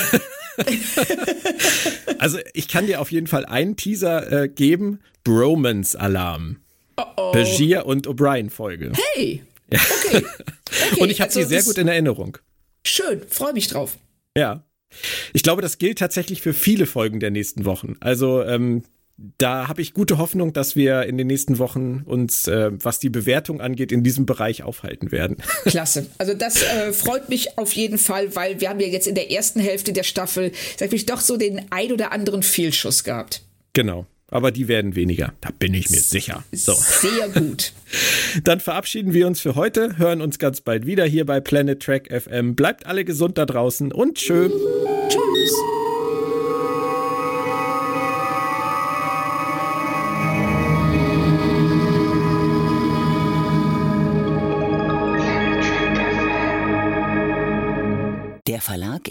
[2.19, 6.59] also ich kann dir auf jeden Fall einen Teaser äh, geben: Bromance Alarm.
[6.97, 7.33] Oh oh.
[7.33, 8.93] Begier und O'Brien Folge.
[9.15, 9.43] Hey!
[9.71, 10.25] Okay.
[10.93, 11.01] okay.
[11.01, 12.39] Und ich habe also sie sehr gut in Erinnerung.
[12.85, 13.99] Schön, freue mich drauf.
[14.37, 14.65] Ja.
[15.33, 17.97] Ich glaube, das gilt tatsächlich für viele Folgen der nächsten Wochen.
[18.01, 18.83] Also ähm,
[19.39, 23.11] da habe ich gute Hoffnung, dass wir in den nächsten Wochen uns, äh, was die
[23.11, 25.39] Bewertung angeht, in diesem Bereich aufhalten werden.
[25.65, 26.07] Klasse.
[26.19, 29.33] Also das äh, freut mich auf jeden Fall, weil wir haben ja jetzt in der
[29.33, 33.43] ersten Hälfte der Staffel, sag ich doch so den ein oder anderen Fehlschuss gehabt.
[33.73, 34.07] Genau.
[34.31, 36.45] Aber die werden weniger, da bin ich mir sicher.
[36.53, 36.75] So.
[36.75, 37.73] Sehr gut.
[38.45, 42.09] Dann verabschieden wir uns für heute, hören uns ganz bald wieder hier bei Planet Track
[42.13, 42.55] FM.
[42.55, 44.51] Bleibt alle gesund da draußen und tschö.
[45.09, 45.55] Tschüss.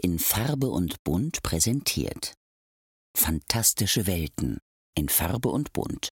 [0.03, 2.33] In Farbe und Bunt präsentiert
[3.15, 4.59] Fantastische Welten
[4.95, 6.09] in Farbe und Bunt.